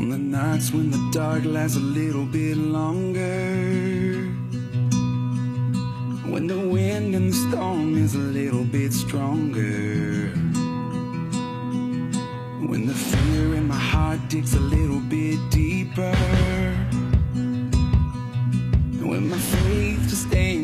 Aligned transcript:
On 0.00 0.08
the 0.08 0.16
nights 0.16 0.72
when 0.72 0.90
the 0.90 1.10
dark 1.12 1.44
lasts 1.44 1.76
a 1.76 1.80
little 1.80 2.24
bit 2.24 2.56
longer. 2.56 4.24
When 6.24 6.46
the 6.46 6.58
wind 6.58 7.14
and 7.14 7.28
the 7.30 7.36
storm 7.36 7.98
is 8.02 8.14
a 8.14 8.24
little 8.38 8.64
bit 8.64 8.94
stronger. 8.94 10.32
When 12.70 12.86
the 12.86 12.94
fear 12.94 13.56
in 13.56 13.68
my 13.68 13.82
heart 13.92 14.20
digs 14.30 14.54
a 14.54 14.60
little 14.60 15.00
bit 15.00 15.38
deeper. 15.50 16.16
When 19.10 19.28
my 19.28 19.36
faith 19.36 20.00
just 20.08 20.28
stand 20.28 20.59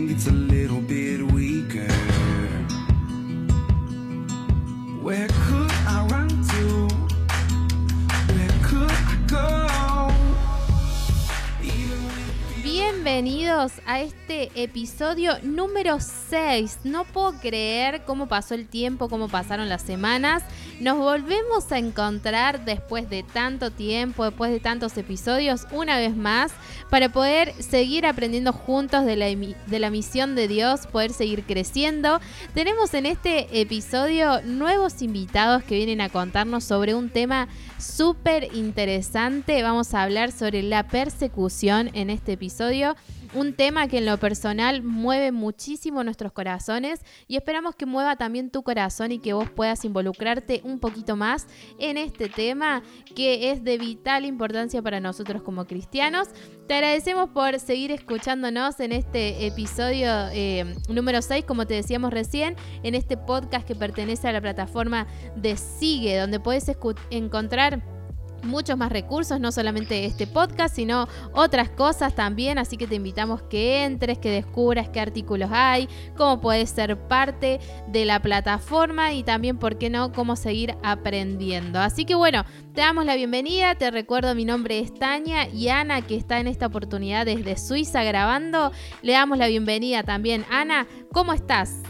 Bienvenidos 13.17 13.73
a 13.87 14.03
este 14.03 14.51
episodio 14.63 15.39
número 15.43 16.01
6. 16.01 16.81
No 16.85 17.07
puedo 17.07 17.33
creer 17.41 18.03
cómo 18.05 18.29
pasó 18.29 18.55
el 18.55 18.69
tiempo, 18.69 19.09
cómo 19.09 19.29
pasaron 19.29 19.71
las 19.71 19.81
semanas. 19.81 20.43
Nos 20.81 20.99
volvemos 20.99 21.73
a 21.73 21.79
encontrar 21.79 22.67
después 22.67 23.09
de 23.09 23.23
tanto 23.23 23.71
tiempo, 23.71 24.27
después 24.27 24.51
de 24.51 24.61
tantos 24.61 24.99
episodios, 24.99 25.67
una 25.73 25.97
vez 25.97 26.15
más, 26.15 26.53
para 26.91 27.09
poder 27.09 27.55
seguir 27.55 28.05
aprendiendo 28.05 28.53
juntos 28.53 29.07
de 29.07 29.17
la, 29.17 29.29
de 29.29 29.79
la 29.79 29.89
misión 29.89 30.35
de 30.35 30.47
Dios, 30.47 30.87
poder 30.87 31.15
seguir 31.15 31.45
creciendo. 31.45 32.21
Tenemos 32.53 32.93
en 32.93 33.07
este 33.07 33.63
episodio 33.63 34.43
nuevos 34.43 35.01
invitados 35.01 35.65
que 35.65 35.77
vienen 35.77 36.03
a 36.03 36.11
contarnos 36.11 36.65
sobre 36.65 36.95
un 36.95 37.09
tema 37.09 37.49
súper 37.79 38.55
interesante. 38.55 39.63
Vamos 39.63 39.95
a 39.95 40.03
hablar 40.03 40.33
sobre 40.33 40.63
la 40.63 40.87
persecución 40.89 41.89
en 41.95 42.11
este 42.11 42.33
episodio. 42.33 42.95
Un 43.37 43.53
tema 43.53 43.87
que 43.87 43.99
en 43.99 44.07
lo 44.07 44.17
personal 44.17 44.83
mueve 44.83 45.31
muchísimo 45.31 46.03
nuestros 46.03 46.33
corazones 46.33 47.03
y 47.29 47.37
esperamos 47.37 47.75
que 47.75 47.85
mueva 47.85 48.17
también 48.17 48.49
tu 48.51 48.63
corazón 48.63 49.13
y 49.13 49.19
que 49.19 49.35
vos 49.35 49.51
puedas 49.51 49.85
involucrarte 49.85 50.63
un 50.65 50.81
poquito 50.81 51.17
más 51.17 51.47
en 51.79 51.99
este 51.99 52.31
tema 52.31 52.83
que 53.15 53.51
es 53.51 53.63
de 53.63 53.77
vital 53.77 54.25
importancia 54.25 54.81
para 54.81 55.01
nosotros 55.01 55.43
como 55.43 55.67
cristianos. 55.67 56.29
Te 56.67 56.73
agradecemos 56.77 57.29
por 57.29 57.61
seguir 57.61 57.91
escuchándonos 57.91 58.81
en 58.81 58.93
este 58.93 59.47
episodio 59.47 60.09
eh, 60.33 60.75
número 60.89 61.21
6, 61.21 61.45
como 61.45 61.67
te 61.67 61.75
decíamos 61.75 62.15
recién, 62.15 62.57
en 62.83 62.95
este 62.95 63.19
podcast 63.19 63.67
que 63.67 63.75
pertenece 63.75 64.29
a 64.29 64.33
la 64.33 64.41
plataforma 64.41 65.07
de 65.37 65.59
Sigue, 65.59 66.19
donde 66.19 66.41
puedes 66.41 66.73
encontrar 67.11 67.96
muchos 68.43 68.77
más 68.77 68.91
recursos, 68.91 69.41
no 69.41 69.53
solamente 69.53 70.05
este 70.05 70.27
podcast, 70.27 70.75
sino 70.75 71.09
otras 71.33 71.71
cosas 71.71 72.15
también, 72.15 72.59
así 72.59 72.77
que 72.77 72.87
te 72.87 72.95
invitamos 72.95 73.43
que 73.43 73.85
entres, 73.85 74.19
que 74.19 74.31
descubras 74.31 74.89
qué 74.89 75.01
artículos 75.01 75.51
hay, 75.53 75.89
cómo 76.17 76.41
puedes 76.41 76.71
ser 76.71 76.97
parte 77.09 77.61
de 77.89 78.05
la 78.05 78.21
plataforma 78.21 79.13
y 79.13 79.23
también, 79.23 79.59
¿por 79.59 79.79
qué 79.79 79.91
no?, 79.91 80.13
cómo 80.13 80.37
seguir 80.37 80.77
aprendiendo. 80.83 81.81
Así 81.81 82.05
que 82.05 82.15
bueno, 82.15 82.45
te 82.75 82.81
damos 82.81 83.05
la 83.05 83.15
bienvenida, 83.17 83.75
te 83.75 83.91
recuerdo 83.91 84.35
mi 84.35 84.45
nombre 84.45 84.79
es 84.79 84.93
Tania 84.95 85.49
y 85.49 85.69
Ana, 85.69 86.03
que 86.03 86.17
está 86.17 86.41
en 86.41 86.47
esta 86.47 86.67
oportunidad 86.67 87.27
desde 87.27 87.57
Suiza 87.57 88.03
grabando, 88.03 88.73
le 89.03 89.13
damos 89.13 89.39
la 89.39 89.49
bienvenida 89.49 90.03
también. 90.03 90.45
Ana, 90.51 90.87
¿cómo 91.13 91.33
estás? 91.33 91.83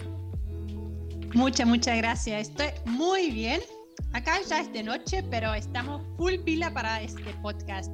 Muchas, 1.34 1.66
muchas 1.66 1.98
gracias. 1.98 2.48
Estoy 2.48 2.68
muy 2.86 3.30
bien. 3.30 3.60
Acá 4.12 4.40
ya 4.48 4.60
es 4.60 4.72
de 4.72 4.82
noche, 4.82 5.22
pero 5.30 5.52
estamos 5.54 6.02
full 6.16 6.34
pila 6.44 6.72
para 6.72 7.02
este 7.02 7.32
podcast. 7.42 7.92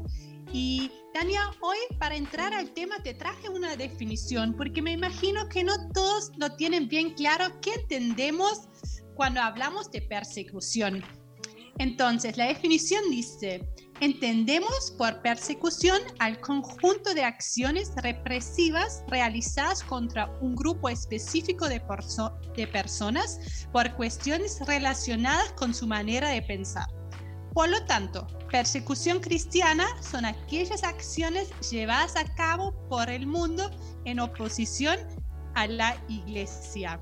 Y 0.52 0.90
Tania, 1.14 1.50
hoy 1.60 1.78
para 1.98 2.14
entrar 2.14 2.52
al 2.52 2.70
tema 2.72 2.96
te 3.02 3.14
traje 3.14 3.48
una 3.48 3.74
definición, 3.76 4.54
porque 4.54 4.82
me 4.82 4.92
imagino 4.92 5.48
que 5.48 5.64
no 5.64 5.72
todos 5.94 6.30
lo 6.36 6.54
tienen 6.56 6.88
bien 6.88 7.14
claro 7.14 7.46
qué 7.60 7.72
entendemos 7.74 8.68
cuando 9.14 9.40
hablamos 9.40 9.90
de 9.90 10.02
persecución. 10.02 11.02
Entonces, 11.78 12.36
la 12.36 12.46
definición 12.46 13.02
dice, 13.10 13.66
entendemos 14.02 14.90
por 14.98 15.22
persecución 15.22 16.00
al 16.18 16.40
conjunto 16.40 17.14
de 17.14 17.22
acciones 17.22 17.92
represivas 18.02 19.04
realizadas 19.06 19.84
contra 19.84 20.26
un 20.40 20.56
grupo 20.56 20.88
específico 20.88 21.68
de, 21.68 21.80
perso- 21.80 22.36
de 22.56 22.66
personas 22.66 23.68
por 23.72 23.94
cuestiones 23.94 24.58
relacionadas 24.66 25.52
con 25.52 25.72
su 25.72 25.86
manera 25.86 26.30
de 26.30 26.42
pensar. 26.42 26.86
Por 27.54 27.68
lo 27.68 27.84
tanto, 27.84 28.26
persecución 28.50 29.20
cristiana 29.20 29.86
son 30.02 30.24
aquellas 30.24 30.82
acciones 30.82 31.48
llevadas 31.70 32.16
a 32.16 32.24
cabo 32.34 32.72
por 32.88 33.08
el 33.08 33.28
mundo 33.28 33.70
en 34.04 34.18
oposición 34.18 34.98
a 35.54 35.68
la 35.68 35.96
iglesia. 36.08 36.98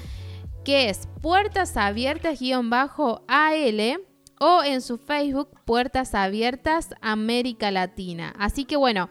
que 0.66 0.90
es 0.90 1.08
Puertas 1.22 1.78
Abiertas-AL 1.78 3.98
o 4.40 4.64
en 4.64 4.82
su 4.82 4.98
Facebook 4.98 5.50
Puertas 5.66 6.16
Abiertas 6.16 6.90
América 7.02 7.72
Latina. 7.72 8.34
Así 8.38 8.66
que 8.66 8.76
bueno, 8.76 9.10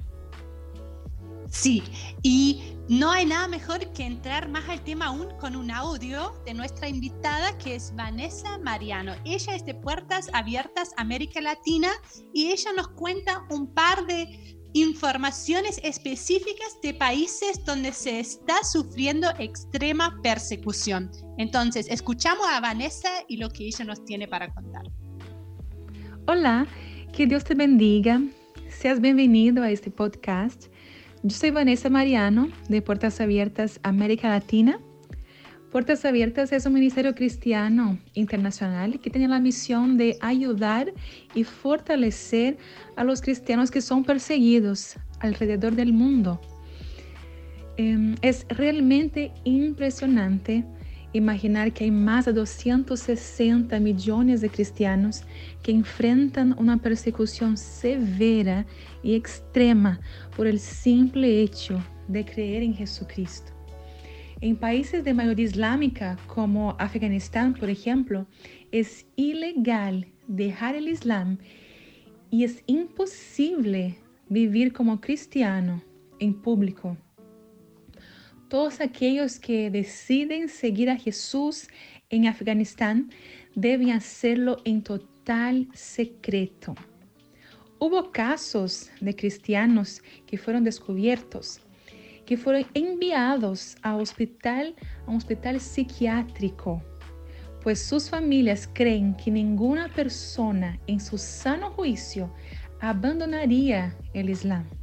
Sí, 1.51 1.83
y 2.23 2.78
no 2.89 3.11
hay 3.11 3.27
nada 3.27 3.49
mejor 3.49 3.93
que 3.93 4.05
entrar 4.05 4.49
más 4.49 4.67
al 4.69 4.83
tema 4.83 5.07
aún 5.07 5.29
con 5.39 5.55
un 5.55 5.71
audio 5.71 6.33
de 6.47 6.55
nuestra 6.55 6.89
invitada 6.89 7.57
que 7.59 7.75
es 7.75 7.95
Vanessa 7.95 8.59
Mariano. 8.59 9.13
Ella 9.27 9.55
es 9.55 9.67
de 9.67 9.75
Puertas 9.75 10.31
Abiertas 10.33 10.93
América 10.97 11.41
Latina 11.43 11.91
y 12.33 12.47
ella 12.47 12.73
nos 12.75 12.89
cuenta 12.89 13.45
un 13.51 13.75
par 13.75 14.07
de 14.07 14.59
informaciones 14.73 15.81
específicas 15.83 16.79
de 16.83 16.95
países 16.95 17.63
donde 17.67 17.93
se 17.93 18.21
está 18.21 18.65
sufriendo 18.65 19.29
extrema 19.39 20.19
persecución. 20.23 21.11
Entonces, 21.37 21.89
escuchamos 21.91 22.47
a 22.49 22.61
Vanessa 22.61 23.11
y 23.29 23.37
lo 23.37 23.51
que 23.51 23.67
ella 23.67 23.85
nos 23.85 24.03
tiene 24.07 24.29
para 24.29 24.53
contar. 24.55 24.85
Hola, 26.27 26.67
que 27.13 27.27
Dios 27.27 27.45
te 27.45 27.55
bendiga. 27.55 28.23
Seas 28.71 29.01
bienvenido 29.01 29.63
a 29.63 29.71
este 29.71 29.91
podcast. 29.91 30.69
Yo 31.25 31.37
soy 31.37 31.51
Vanessa 31.51 31.91
Mariano 31.91 32.49
de 32.69 32.81
Puertas 32.81 33.21
Abiertas 33.21 33.81
América 33.83 34.29
Latina. 34.29 34.79
Puertas 35.73 36.05
Abiertas 36.05 36.53
es 36.53 36.65
un 36.65 36.75
ministerio 36.75 37.17
cristiano 37.17 37.99
internacional 38.15 39.01
que 39.01 39.11
tiene 39.11 39.27
la 39.27 39.41
misión 39.41 39.97
de 39.97 40.17
ayudar 40.21 40.93
y 41.35 41.43
fortalecer 41.43 42.57
a 42.95 43.03
los 43.03 43.21
cristianos 43.21 43.73
que 43.73 43.81
son 43.81 44.05
perseguidos 44.05 44.95
alrededor 45.19 45.75
del 45.75 45.93
mundo. 45.93 46.41
Em, 47.77 48.15
es 48.23 48.47
realmente 48.49 49.33
impresionante 49.43 50.65
imaginar 51.13 51.73
que 51.73 51.85
hay 51.85 51.91
más 51.91 52.27
de 52.27 52.33
260 52.33 53.79
millones 53.81 54.41
de 54.41 54.51
cristianos 54.51 55.23
que 55.63 55.73
enfrentan 55.73 56.55
una 56.59 56.77
persecución 56.79 57.57
severa 57.57 58.67
y 59.03 59.15
extrema 59.15 60.01
por 60.37 60.47
el 60.47 60.59
simple 60.59 61.41
hecho 61.41 61.83
de 62.09 62.25
creer 62.25 62.63
en 62.63 62.75
Jesucristo. 62.75 63.53
En 64.41 64.57
países 64.57 65.03
de 65.03 65.15
mayoría 65.15 65.47
islámica 65.47 66.17
como 66.27 66.77
Afganistán, 66.79 67.55
por 67.55 67.71
ejemplo, 67.71 68.27
es 68.71 69.07
ilegal 69.17 70.07
dejar 70.29 70.77
el 70.77 70.89
Islam 70.89 71.39
y 72.31 72.45
es 72.45 72.63
imposible 72.67 73.97
vivir 74.29 74.73
como 74.73 75.01
cristiano 75.01 75.83
en 76.21 76.35
público 76.35 76.97
todos 78.49 78.81
aquellos 78.81 79.39
que 79.39 79.71
deciden 79.71 80.49
seguir 80.49 80.91
a 80.91 80.97
Jesús 80.97 81.69
en 82.09 82.27
Afganistán 82.27 83.11
deben 83.55 83.91
hacerlo 83.91 84.59
en 84.65 84.83
total 84.83 85.69
secreto. 85.75 86.75
Hubo 87.79 88.11
casos 88.11 88.91
de 89.01 89.15
cristianos 89.15 90.03
que 90.27 90.39
fueron 90.39 90.65
descubiertos, 90.65 91.61
que 92.27 92.37
fueron 92.37 92.67
enviados 92.75 93.77
a, 93.83 93.97
hospital, 93.97 94.75
a 95.07 95.11
un 95.11 95.17
hospital 95.17 95.61
psiquiátrico, 95.61 96.83
pues 97.63 97.83
sus 97.83 98.09
familias 98.09 98.69
creen 98.73 99.15
que 99.15 99.31
ninguna 99.31 99.89
persona 99.89 100.79
en 100.87 101.01
su 101.01 101.19
sano 101.19 101.71
juicio 101.71 102.33
abandonaría 102.81 103.97
el 104.15 104.31
Islam. 104.31 104.78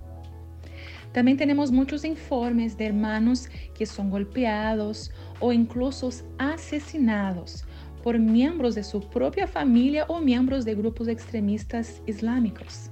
También 1.16 1.38
tenemos 1.38 1.72
muchos 1.72 2.04
informes 2.04 2.78
de 2.78 2.88
hermanos 2.88 3.48
que 3.74 3.86
son 3.86 4.10
golpeados 4.10 5.14
o 5.40 5.54
incluso 5.54 6.10
asesinados 6.38 7.64
por 8.04 8.20
miembros 8.20 8.76
de 8.76 8.84
su 8.84 9.00
propia 9.00 9.48
familia 9.48 10.04
o 10.10 10.20
miembros 10.20 10.66
de 10.66 10.76
grupos 10.76 11.08
extremistas 11.08 12.02
islámicos. 12.06 12.92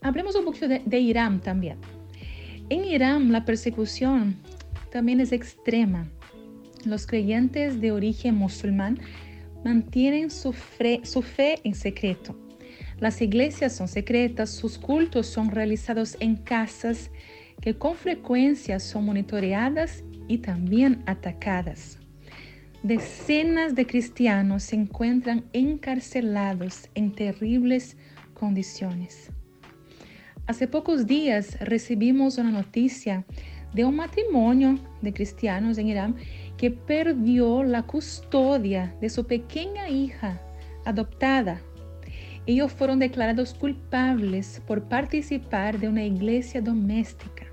Hablemos 0.00 0.34
un 0.34 0.46
poquito 0.46 0.66
de, 0.66 0.98
Irán 0.98 1.42
también. 1.42 1.76
En 2.70 2.86
Irán 2.86 3.30
la 3.30 3.44
persecución 3.44 4.38
también 4.90 5.20
es 5.20 5.30
extrema. 5.30 6.08
Los 6.86 7.06
creyentes 7.06 7.82
de 7.82 7.92
origen 7.92 8.36
musulmán 8.36 8.98
mantienen 9.62 10.30
su 10.30 10.54
fe 10.54 11.60
en 11.64 11.74
secreto 11.74 12.41
las 13.02 13.20
iglesias 13.20 13.72
son 13.72 13.88
secretas, 13.88 14.48
sus 14.50 14.78
cultos 14.78 15.26
son 15.26 15.50
realizados 15.50 16.16
en 16.20 16.36
casas 16.36 17.10
que 17.60 17.76
con 17.76 17.96
frecuencia 17.96 18.78
son 18.78 19.06
monitoreadas 19.06 20.04
y 20.28 20.38
también 20.38 21.02
atacadas. 21.06 21.98
Decenas 22.84 23.74
de 23.74 23.88
cristianos 23.88 24.62
se 24.62 24.76
encuentran 24.76 25.44
encarcelados 25.52 26.88
en 26.94 27.12
terribles 27.12 27.96
condiciones. 28.34 29.32
Hace 30.46 30.68
pocos 30.68 31.04
días 31.04 31.58
recibimos 31.58 32.38
una 32.38 32.52
noticia 32.52 33.24
de 33.74 33.84
un 33.84 33.96
matrimonio 33.96 34.78
de 35.00 35.12
cristianos 35.12 35.76
en 35.76 35.88
Irán 35.88 36.14
que 36.56 36.70
perdió 36.70 37.64
la 37.64 37.82
custodia 37.82 38.94
de 39.00 39.10
su 39.10 39.26
pequeña 39.26 39.88
hija 39.88 40.40
adoptada 40.84 41.60
ellos 42.46 42.72
fueron 42.72 42.98
declarados 42.98 43.54
culpables 43.54 44.60
por 44.66 44.82
participar 44.84 45.78
de 45.78 45.88
una 45.88 46.04
iglesia 46.04 46.60
doméstica. 46.60 47.46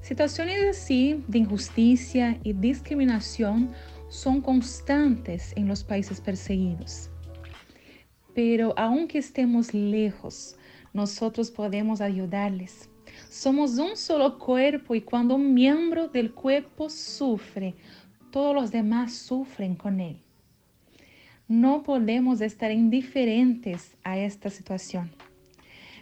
Situaciones 0.00 0.58
así 0.70 1.24
de 1.26 1.38
injusticia 1.38 2.38
y 2.44 2.52
discriminación 2.52 3.72
son 4.08 4.40
constantes 4.40 5.52
en 5.56 5.66
los 5.66 5.82
países 5.82 6.20
perseguidos. 6.20 7.10
Pero 8.34 8.72
aunque 8.76 9.18
estemos 9.18 9.74
lejos, 9.74 10.56
nosotros 10.92 11.50
podemos 11.50 12.00
ayudarles. 12.00 12.88
Somos 13.28 13.78
un 13.78 13.96
solo 13.96 14.38
cuerpo 14.38 14.94
y 14.94 15.00
cuando 15.00 15.34
un 15.34 15.52
miembro 15.52 16.08
del 16.08 16.32
cuerpo 16.32 16.88
sufre, 16.88 17.74
todos 18.30 18.54
los 18.54 18.70
demás 18.70 19.12
sufren 19.12 19.74
con 19.74 20.00
él. 20.00 20.22
No 21.48 21.82
podemos 21.82 22.40
estar 22.42 22.70
indiferentes 22.70 23.96
a 24.04 24.18
esta 24.18 24.50
situación. 24.50 25.10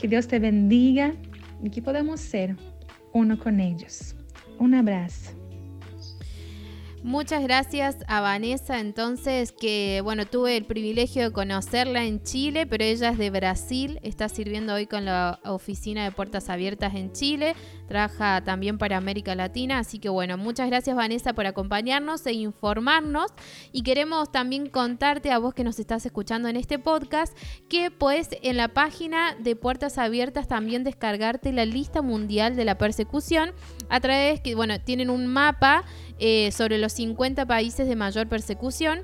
Que 0.00 0.08
Dios 0.08 0.28
te 0.28 0.38
bendiga 0.38 1.14
y 1.62 1.70
que 1.70 1.82
podamos 1.82 2.20
ser 2.20 2.56
uno 3.12 3.38
con 3.38 3.60
ellos. 3.60 4.14
Un 4.58 4.74
abrazo. 4.74 5.35
Muchas 7.06 7.40
gracias 7.44 7.98
a 8.08 8.20
Vanessa, 8.20 8.80
entonces, 8.80 9.52
que 9.52 10.00
bueno, 10.02 10.26
tuve 10.26 10.56
el 10.56 10.64
privilegio 10.64 11.22
de 11.22 11.30
conocerla 11.30 12.02
en 12.02 12.20
Chile, 12.20 12.66
pero 12.66 12.82
ella 12.82 13.10
es 13.10 13.18
de 13.18 13.30
Brasil, 13.30 14.00
está 14.02 14.28
sirviendo 14.28 14.74
hoy 14.74 14.88
con 14.88 15.04
la 15.04 15.38
oficina 15.44 16.02
de 16.02 16.10
puertas 16.10 16.50
abiertas 16.50 16.96
en 16.96 17.12
Chile, 17.12 17.54
trabaja 17.86 18.42
también 18.42 18.76
para 18.76 18.96
América 18.96 19.36
Latina, 19.36 19.78
así 19.78 20.00
que 20.00 20.08
bueno, 20.08 20.36
muchas 20.36 20.66
gracias 20.66 20.96
Vanessa 20.96 21.32
por 21.32 21.46
acompañarnos 21.46 22.26
e 22.26 22.32
informarnos. 22.32 23.30
Y 23.70 23.84
queremos 23.84 24.32
también 24.32 24.68
contarte 24.68 25.30
a 25.30 25.38
vos 25.38 25.54
que 25.54 25.62
nos 25.62 25.78
estás 25.78 26.04
escuchando 26.06 26.48
en 26.48 26.56
este 26.56 26.80
podcast 26.80 27.38
que 27.68 27.92
puedes 27.92 28.30
en 28.42 28.56
la 28.56 28.66
página 28.66 29.36
de 29.38 29.54
puertas 29.54 29.98
abiertas 29.98 30.48
también 30.48 30.82
descargarte 30.82 31.52
la 31.52 31.66
lista 31.66 32.02
mundial 32.02 32.56
de 32.56 32.64
la 32.64 32.78
persecución 32.78 33.52
a 33.88 34.00
través 34.00 34.40
que, 34.40 34.56
bueno, 34.56 34.80
tienen 34.80 35.08
un 35.08 35.28
mapa 35.28 35.84
eh, 36.18 36.50
sobre 36.50 36.78
los 36.78 36.94
50 36.94 37.44
países 37.46 37.86
de 37.86 37.96
mayor 37.96 38.26
persecución. 38.28 39.00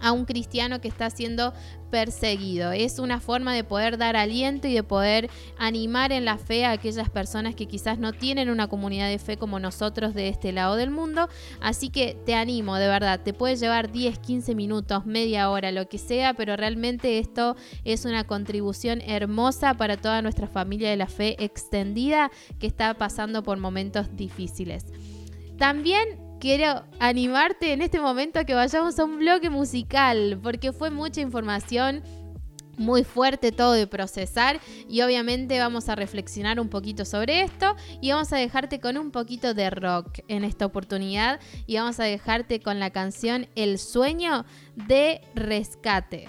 a 0.00 0.12
un 0.12 0.24
cristiano 0.24 0.80
que 0.80 0.88
está 0.88 1.10
siendo 1.10 1.52
perseguido. 1.90 2.72
Es 2.72 2.98
una 2.98 3.20
forma 3.20 3.54
de 3.54 3.64
poder 3.64 3.96
dar 3.96 4.16
aliento 4.16 4.66
y 4.66 4.74
de 4.74 4.82
poder 4.82 5.30
animar 5.58 6.12
en 6.12 6.24
la 6.24 6.36
fe 6.36 6.64
a 6.64 6.72
aquellas 6.72 7.08
personas 7.10 7.54
que 7.54 7.66
quizás 7.66 7.98
no 7.98 8.12
tienen 8.12 8.50
una 8.50 8.68
comunidad 8.68 9.08
de 9.08 9.18
fe 9.18 9.36
como 9.36 9.60
nosotros 9.60 10.14
de 10.14 10.28
este 10.28 10.52
lado 10.52 10.76
del 10.76 10.90
mundo. 10.90 11.28
Así 11.60 11.88
que 11.90 12.16
te 12.26 12.34
animo, 12.34 12.76
de 12.76 12.88
verdad, 12.88 13.20
te 13.20 13.32
puede 13.32 13.56
llevar 13.56 13.92
10, 13.92 14.18
15 14.18 14.54
minutos, 14.54 15.06
media 15.06 15.50
hora, 15.50 15.72
lo 15.72 15.88
que 15.88 15.98
sea, 15.98 16.34
pero 16.34 16.56
realmente 16.56 17.18
esto 17.18 17.56
es 17.84 18.04
una 18.04 18.24
contribución 18.24 19.00
hermosa 19.00 19.74
para 19.74 19.96
toda 19.96 20.22
nuestra 20.22 20.48
familia 20.48 20.90
de 20.90 20.96
la 20.96 21.06
fe 21.06 21.42
extendida 21.42 22.30
que 22.58 22.66
está 22.66 22.94
pasando 22.94 23.42
por 23.42 23.58
momentos 23.58 24.14
difíciles. 24.16 24.86
También 25.56 26.25
quiero 26.40 26.84
animarte 26.98 27.72
en 27.72 27.82
este 27.82 28.00
momento 28.00 28.38
a 28.38 28.44
que 28.44 28.54
vayamos 28.54 28.98
a 28.98 29.04
un 29.04 29.18
bloque 29.18 29.50
musical, 29.50 30.38
porque 30.42 30.72
fue 30.72 30.90
mucha 30.90 31.20
información 31.20 32.02
muy 32.78 33.04
fuerte 33.04 33.52
todo 33.52 33.72
de 33.72 33.86
procesar 33.86 34.60
y 34.88 35.00
obviamente 35.02 35.58
vamos 35.58 35.88
a 35.88 35.94
reflexionar 35.94 36.60
un 36.60 36.68
poquito 36.68 37.04
sobre 37.04 37.42
esto 37.42 37.74
y 38.00 38.12
vamos 38.12 38.32
a 38.32 38.36
dejarte 38.36 38.80
con 38.80 38.98
un 38.98 39.10
poquito 39.10 39.54
de 39.54 39.70
rock 39.70 40.20
en 40.28 40.44
esta 40.44 40.66
oportunidad 40.66 41.40
y 41.66 41.76
vamos 41.76 41.98
a 42.00 42.04
dejarte 42.04 42.60
con 42.60 42.78
la 42.78 42.90
canción 42.90 43.48
El 43.54 43.78
sueño 43.78 44.44
de 44.74 45.22
rescate. 45.34 46.28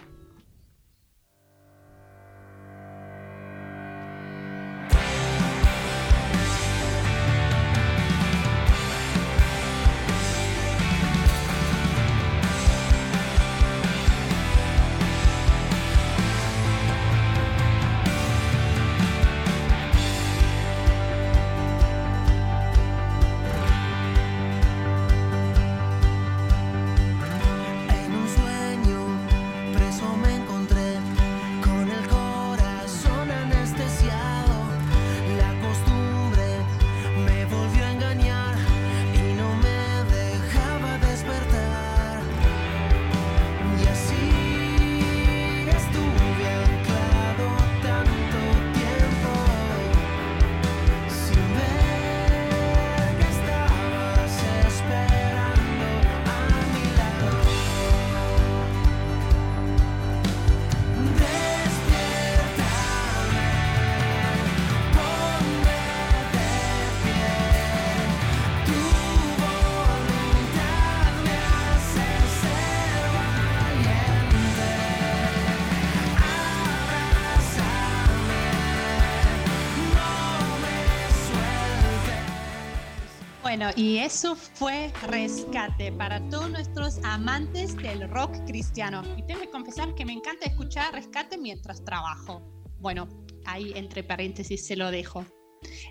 Bueno, 83.58 83.74
y 83.76 83.98
eso 83.98 84.36
fue 84.36 84.94
rescate 85.08 85.92
para 85.92 86.22
todos 86.30 86.48
nuestros 86.48 87.00
amantes 87.04 87.76
del 87.76 88.08
rock 88.08 88.38
cristiano. 88.46 89.02
Y 89.18 89.24
tengo 89.24 89.42
que 89.42 89.50
confesar 89.50 89.96
que 89.96 90.06
me 90.06 90.14
encanta 90.14 90.46
escuchar 90.46 90.94
rescate 90.94 91.40
mientras 91.40 91.84
trabajo. 91.84 92.44
Bueno, 92.80 93.10
ahí 93.46 93.72
entre 93.76 94.04
paréntesis 94.04 94.64
se 94.64 94.76
lo 94.76 94.92
dejo. 94.92 95.26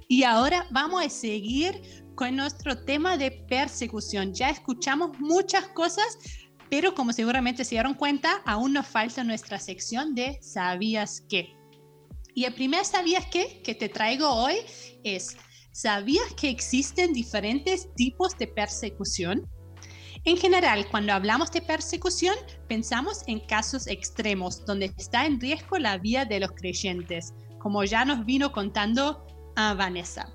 Y 0.07 0.23
ahora 0.23 0.69
vamos 0.71 1.05
a 1.05 1.09
seguir 1.09 1.83
con 2.15 2.37
nuestro 2.37 2.85
tema 2.85 3.17
de 3.17 3.33
persecución. 3.33 4.33
Ya 4.33 4.51
escuchamos 4.51 5.19
muchas 5.19 5.67
cosas, 5.67 6.19
pero 6.71 6.95
como 6.95 7.13
seguramente 7.13 7.65
se 7.65 7.75
dieron 7.75 7.95
cuenta, 7.95 8.43
aún 8.47 8.75
nos 8.75 8.87
falta 8.87 9.25
nuestra 9.25 9.59
sección 9.59 10.15
de 10.15 10.39
¿sabías 10.41 11.21
qué? 11.29 11.57
Y 12.33 12.45
el 12.45 12.55
primer 12.55 12.85
¿sabías 12.85 13.27
qué? 13.27 13.61
que 13.65 13.75
te 13.75 13.89
traigo 13.89 14.31
hoy 14.31 14.55
es 15.03 15.37
¿Sabías 15.77 16.33
que 16.41 16.49
existen 16.49 17.13
diferentes 17.13 17.93
tipos 17.97 18.35
de 18.39 18.47
persecución? 18.47 19.47
En 20.25 20.39
general, 20.39 20.89
cuando 20.91 21.13
hablamos 21.13 21.53
de 21.53 21.61
persecución, 21.61 22.35
pensamos 22.67 23.23
en 23.27 23.41
casos 23.41 23.87
extremos 23.87 24.65
donde 24.65 24.91
está 24.97 25.27
en 25.27 25.39
riesgo 25.39 25.77
la 25.77 25.99
vida 25.99 26.25
de 26.25 26.41
los 26.41 26.53
creyentes, 26.53 27.35
como 27.59 27.85
ya 27.85 28.07
nos 28.07 28.25
vino 28.25 28.53
contando 28.53 29.27
a 29.55 29.75
Vanessa. 29.75 30.33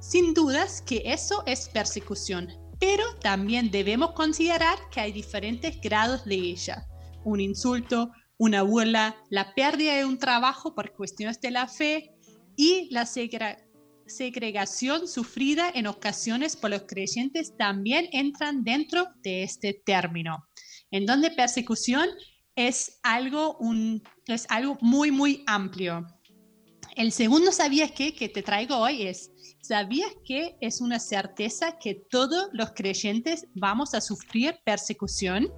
Sin 0.00 0.34
dudas 0.34 0.82
que 0.82 1.00
eso 1.04 1.44
es 1.46 1.68
persecución, 1.68 2.48
pero 2.80 3.04
también 3.20 3.70
debemos 3.70 4.14
considerar 4.14 4.76
que 4.90 4.98
hay 4.98 5.12
diferentes 5.12 5.80
grados 5.80 6.24
de 6.24 6.34
ella. 6.34 6.88
Un 7.24 7.40
insulto, 7.40 8.10
una 8.36 8.62
burla, 8.62 9.14
la 9.30 9.54
pérdida 9.54 9.94
de 9.94 10.06
un 10.06 10.18
trabajo 10.18 10.74
por 10.74 10.92
cuestiones 10.92 11.40
de 11.40 11.52
la 11.52 11.68
fe 11.68 12.16
y 12.56 12.88
la 12.90 13.06
segregación 14.16 15.08
sufrida 15.08 15.70
en 15.74 15.86
ocasiones 15.86 16.56
por 16.56 16.70
los 16.70 16.82
creyentes 16.82 17.56
también 17.56 18.08
entran 18.12 18.64
dentro 18.64 19.08
de 19.22 19.42
este 19.42 19.74
término, 19.74 20.46
en 20.90 21.06
donde 21.06 21.30
persecución 21.30 22.08
es 22.54 22.98
algo, 23.02 23.56
un, 23.58 24.02
es 24.26 24.46
algo 24.48 24.78
muy, 24.80 25.10
muy 25.10 25.42
amplio. 25.46 26.06
El 26.94 27.10
segundo 27.10 27.52
sabías 27.52 27.92
que 27.92 28.14
que 28.14 28.28
te 28.28 28.42
traigo 28.42 28.76
hoy 28.76 29.06
es, 29.06 29.30
¿sabías 29.62 30.12
que 30.26 30.56
es 30.60 30.80
una 30.80 30.98
certeza 30.98 31.78
que 31.78 31.94
todos 32.10 32.48
los 32.52 32.72
creyentes 32.72 33.46
vamos 33.54 33.94
a 33.94 34.00
sufrir 34.00 34.58
persecución? 34.64 35.50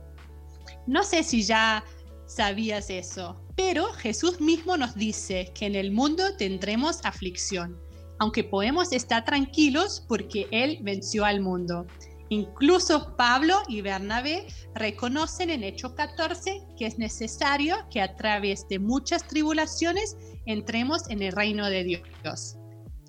No 0.87 1.02
sé 1.02 1.25
si 1.25 1.42
ya 1.42 1.84
sabías 2.26 2.88
eso, 2.88 3.44
pero 3.56 3.92
Jesús 3.94 4.40
mismo 4.40 4.76
nos 4.76 4.94
dice 4.94 5.52
que 5.54 5.66
en 5.66 5.75
el 5.75 5.90
mundo 5.90 6.37
tendremos 6.37 7.00
aflicción 7.04 7.84
aunque 8.18 8.44
podemos 8.44 8.92
estar 8.92 9.25
tranquilos 9.25 10.04
porque 10.09 10.47
Él 10.50 10.78
venció 10.83 11.25
al 11.25 11.40
mundo. 11.40 11.87
Incluso 12.30 13.14
Pablo 13.16 13.62
y 13.68 13.83
Bernabé 13.83 14.47
reconocen 14.75 15.50
en 15.50 15.62
Hecho 15.62 15.94
14 15.94 16.62
que 16.76 16.87
es 16.87 16.99
necesario 16.99 17.76
que 17.90 18.00
a 18.00 18.16
través 18.16 18.66
de 18.68 18.78
muchas 18.78 19.26
tribulaciones 19.28 20.16
entremos 20.47 21.09
en 21.11 21.23
el 21.23 21.33
reino 21.33 21.68
de 21.68 21.85
Dios. 21.85 22.56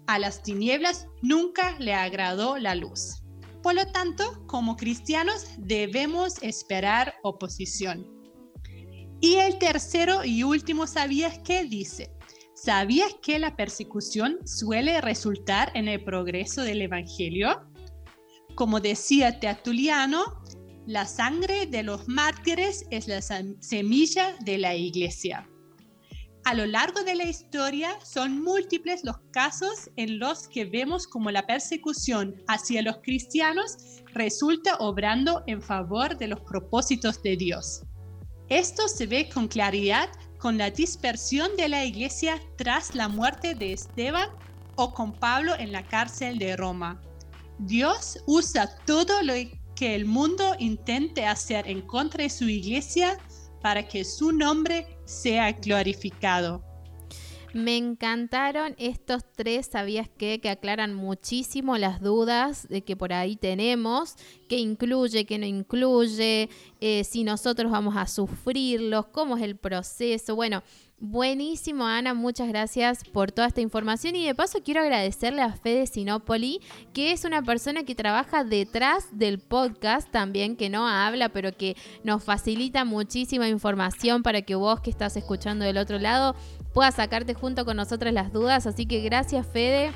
A 0.07 0.19
las 0.19 0.43
tinieblas 0.43 1.07
nunca 1.21 1.75
le 1.79 1.93
agradó 1.93 2.57
la 2.57 2.75
luz. 2.75 3.23
Por 3.63 3.73
lo 3.73 3.87
tanto, 3.87 4.45
como 4.45 4.75
cristianos 4.75 5.47
debemos 5.57 6.35
esperar 6.43 7.15
oposición. 7.23 8.05
Y 9.21 9.35
el 9.35 9.57
tercero 9.57 10.23
y 10.23 10.43
último 10.43 10.85
sabías 10.85 11.39
que 11.39 11.63
dice, 11.63 12.11
¿Sabías 12.55 13.13
que 13.21 13.37
la 13.37 13.57
persecución 13.57 14.39
suele 14.47 15.01
resultar 15.01 15.71
en 15.75 15.89
el 15.89 16.01
progreso 16.01 16.61
del 16.61 16.81
Evangelio? 16.81 17.69
Como 18.55 18.79
decía 18.79 19.41
Tertuliano, 19.41 20.41
la 20.87 21.05
sangre 21.05 21.65
de 21.65 21.83
los 21.83 22.07
mártires 22.07 22.85
es 22.91 23.09
la 23.09 23.21
semilla 23.21 24.37
de 24.45 24.57
la 24.57 24.73
iglesia. 24.73 25.49
A 26.45 26.53
lo 26.53 26.65
largo 26.65 27.03
de 27.03 27.15
la 27.15 27.25
historia 27.25 27.99
son 28.05 28.41
múltiples 28.41 29.03
los 29.03 29.17
casos 29.33 29.89
en 29.97 30.17
los 30.17 30.47
que 30.47 30.63
vemos 30.63 31.07
como 31.07 31.31
la 31.31 31.45
persecución 31.45 32.41
hacia 32.47 32.83
los 32.83 32.97
cristianos 33.03 33.75
resulta 34.13 34.77
obrando 34.77 35.43
en 35.47 35.61
favor 35.61 36.17
de 36.17 36.29
los 36.29 36.39
propósitos 36.39 37.21
de 37.21 37.35
Dios. 37.35 37.83
Esto 38.47 38.87
se 38.87 39.07
ve 39.07 39.27
con 39.27 39.49
claridad 39.49 40.07
con 40.45 40.59
la 40.59 40.69
dispersión 40.69 41.57
de 41.57 41.67
la 41.67 41.85
iglesia 41.85 42.39
tras 42.55 42.93
la 42.93 43.07
muerte 43.07 43.55
de 43.55 43.73
Esteban 43.73 44.29
o 44.75 44.93
con 44.93 45.11
Pablo 45.11 45.55
en 45.57 45.71
la 45.71 45.81
cárcel 45.87 46.37
de 46.37 46.55
Roma. 46.55 47.01
Dios 47.57 48.19
usa 48.27 48.69
todo 48.85 49.23
lo 49.23 49.33
que 49.75 49.95
el 49.95 50.05
mundo 50.05 50.55
intente 50.59 51.25
hacer 51.25 51.67
en 51.67 51.81
contra 51.81 52.25
de 52.25 52.29
su 52.29 52.47
iglesia 52.47 53.17
para 53.63 53.87
que 53.87 54.05
su 54.05 54.31
nombre 54.33 54.85
sea 55.05 55.51
glorificado. 55.51 56.63
Me 57.55 57.77
encantaron 57.77 58.75
estos 58.77 59.23
tres, 59.33 59.67
¿sabías 59.71 60.09
qué? 60.17 60.41
Que 60.41 60.49
aclaran 60.49 60.93
muchísimo 60.93 61.77
las 61.77 62.01
dudas 62.01 62.67
de 62.67 62.81
que 62.81 62.97
por 62.97 63.13
ahí 63.13 63.37
tenemos, 63.37 64.17
qué 64.49 64.57
incluye, 64.57 65.25
qué 65.25 65.37
no 65.37 65.45
incluye, 65.45 66.49
eh, 66.81 67.05
si 67.05 67.23
nosotros 67.23 67.71
vamos 67.71 67.95
a 67.95 68.07
sufrirlos, 68.07 69.05
cómo 69.05 69.37
es 69.37 69.43
el 69.43 69.55
proceso. 69.55 70.35
Bueno, 70.35 70.63
Buenísimo, 70.97 71.85
Ana. 71.85 72.13
Muchas 72.13 72.47
gracias 72.47 73.03
por 73.03 73.29
toda 73.29 73.49
esta 73.49 73.59
información. 73.59 74.15
Y 74.15 74.25
de 74.25 74.33
paso 74.33 74.59
quiero 74.63 74.79
agradecerle 74.79 75.41
a 75.41 75.51
Fede 75.51 75.87
Sinopoli, 75.87 76.61
que 76.93 77.11
es 77.11 77.25
una 77.25 77.41
persona 77.41 77.83
que 77.83 77.95
trabaja 77.95 78.45
detrás 78.45 79.09
del 79.11 79.39
podcast 79.39 80.09
también, 80.09 80.55
que 80.55 80.69
no 80.69 80.87
habla, 80.87 81.27
pero 81.27 81.51
que 81.51 81.75
nos 82.05 82.23
facilita 82.23 82.85
muchísima 82.85 83.49
información 83.49 84.23
para 84.23 84.41
que 84.43 84.55
vos 84.55 84.79
que 84.79 84.89
estás 84.89 85.17
escuchando 85.17 85.65
del 85.65 85.77
otro 85.77 85.99
lado 85.99 86.33
puedas 86.75 86.95
sacarte 86.95 87.33
junto 87.33 87.65
con 87.65 87.77
nosotros 87.77 88.13
las 88.13 88.31
dudas. 88.31 88.67
Así 88.67 88.85
que 88.85 88.99
gracias, 88.99 89.47
Fede 89.47 89.91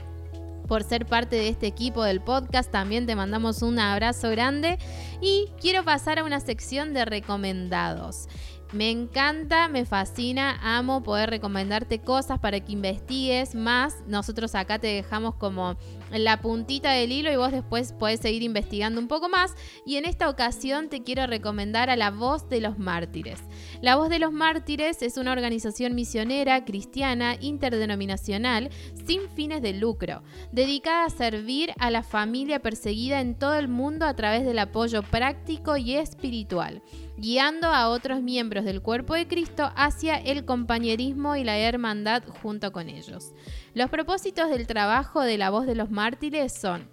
por 0.67 0.83
ser 0.83 1.07
parte 1.07 1.35
de 1.35 1.49
este 1.49 1.67
equipo 1.67 2.03
del 2.03 2.21
podcast. 2.21 2.71
También 2.71 3.05
te 3.07 3.15
mandamos 3.15 3.63
un 3.63 3.79
abrazo 3.79 4.29
grande 4.29 4.77
y 5.19 5.47
quiero 5.59 5.83
pasar 5.83 6.19
a 6.19 6.23
una 6.23 6.39
sección 6.39 6.93
de 6.93 7.05
recomendados. 7.05 8.29
Me 8.71 8.91
encanta, 8.91 9.67
me 9.67 9.83
fascina, 9.83 10.59
amo 10.61 11.01
poder 11.01 11.31
recomendarte 11.31 11.99
cosas 11.99 12.39
para 12.39 12.59
que 12.59 12.73
investigues 12.73 13.55
más. 13.55 13.95
Nosotros 14.07 14.53
acá 14.53 14.77
te 14.77 14.87
dejamos 14.87 15.33
como 15.35 15.75
la 16.11 16.41
puntita 16.41 16.91
del 16.91 17.11
hilo 17.11 17.31
y 17.31 17.35
vos 17.35 17.51
después 17.51 17.93
podés 17.93 18.19
seguir 18.19 18.43
investigando 18.43 18.99
un 18.99 19.07
poco 19.07 19.29
más. 19.29 19.55
Y 19.85 19.97
en 19.97 20.05
esta 20.05 20.29
ocasión 20.29 20.89
te 20.89 21.03
quiero 21.03 21.27
recomendar 21.27 21.89
a 21.89 21.95
La 21.95 22.11
Voz 22.11 22.49
de 22.49 22.61
los 22.61 22.79
Mártires. 22.79 23.39
La 23.81 23.95
Voz 23.95 24.09
de 24.09 24.19
los 24.19 24.31
Mártires 24.31 25.01
es 25.01 25.17
una 25.17 25.31
organización 25.31 25.95
misionera, 25.95 26.65
cristiana, 26.65 27.35
interdenominacional, 27.39 28.69
sin 29.05 29.29
fines 29.29 29.61
de 29.61 29.73
lucro, 29.73 30.23
dedicada 30.51 31.05
a 31.05 31.09
servir 31.09 31.73
a 31.79 31.91
la 31.91 32.03
familia 32.03 32.59
perseguida 32.59 33.21
en 33.21 33.35
todo 33.35 33.55
el 33.55 33.67
mundo 33.67 34.05
a 34.05 34.15
través 34.15 34.45
del 34.45 34.59
apoyo 34.59 35.03
práctico 35.03 35.77
y 35.77 35.95
espiritual 35.95 36.81
guiando 37.19 37.67
a 37.67 37.89
otros 37.89 38.21
miembros 38.21 38.63
del 38.63 38.81
cuerpo 38.81 39.13
de 39.13 39.27
Cristo 39.27 39.71
hacia 39.75 40.15
el 40.15 40.45
compañerismo 40.45 41.35
y 41.35 41.43
la 41.43 41.57
hermandad 41.57 42.23
junto 42.41 42.71
con 42.71 42.87
ellos. 42.87 43.33
Los 43.73 43.89
propósitos 43.89 44.49
del 44.49 44.67
trabajo 44.67 45.21
de 45.21 45.37
la 45.37 45.49
voz 45.49 45.65
de 45.65 45.75
los 45.75 45.91
mártires 45.91 46.53
son 46.53 46.89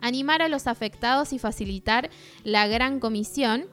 animar 0.00 0.40
a 0.42 0.48
los 0.48 0.66
afectados 0.66 1.32
y 1.32 1.38
facilitar 1.38 2.10
la 2.42 2.66
gran 2.66 3.00
comisión, 3.00 3.66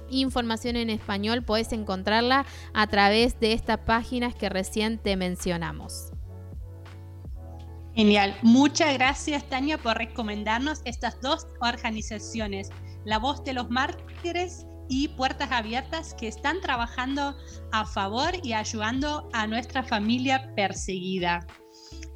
información 0.09 0.75
en 0.75 0.89
español 0.89 1.43
puedes 1.43 1.71
encontrarla 1.71 2.45
a 2.73 2.87
través 2.87 3.39
de 3.39 3.53
estas 3.53 3.79
páginas 3.79 4.35
que 4.35 4.49
recién 4.49 4.99
te 4.99 5.15
mencionamos. 5.17 6.14
Genial. 7.95 8.37
Muchas 8.41 8.93
gracias, 8.93 9.47
Tania, 9.47 9.77
por 9.77 9.97
recomendarnos 9.97 10.81
estas 10.83 11.19
dos 11.21 11.47
organizaciones, 11.61 12.69
La 13.05 13.19
Voz 13.19 13.41
de 13.45 13.53
los 13.53 13.69
Mártires 13.69 14.65
y 14.89 15.07
Puertas 15.09 15.49
Abiertas, 15.51 16.13
que 16.13 16.27
están 16.27 16.59
trabajando 16.59 17.35
a 17.71 17.85
favor 17.85 18.31
y 18.43 18.51
ayudando 18.51 19.29
a 19.31 19.47
nuestra 19.47 19.81
familia 19.81 20.53
perseguida. 20.55 21.47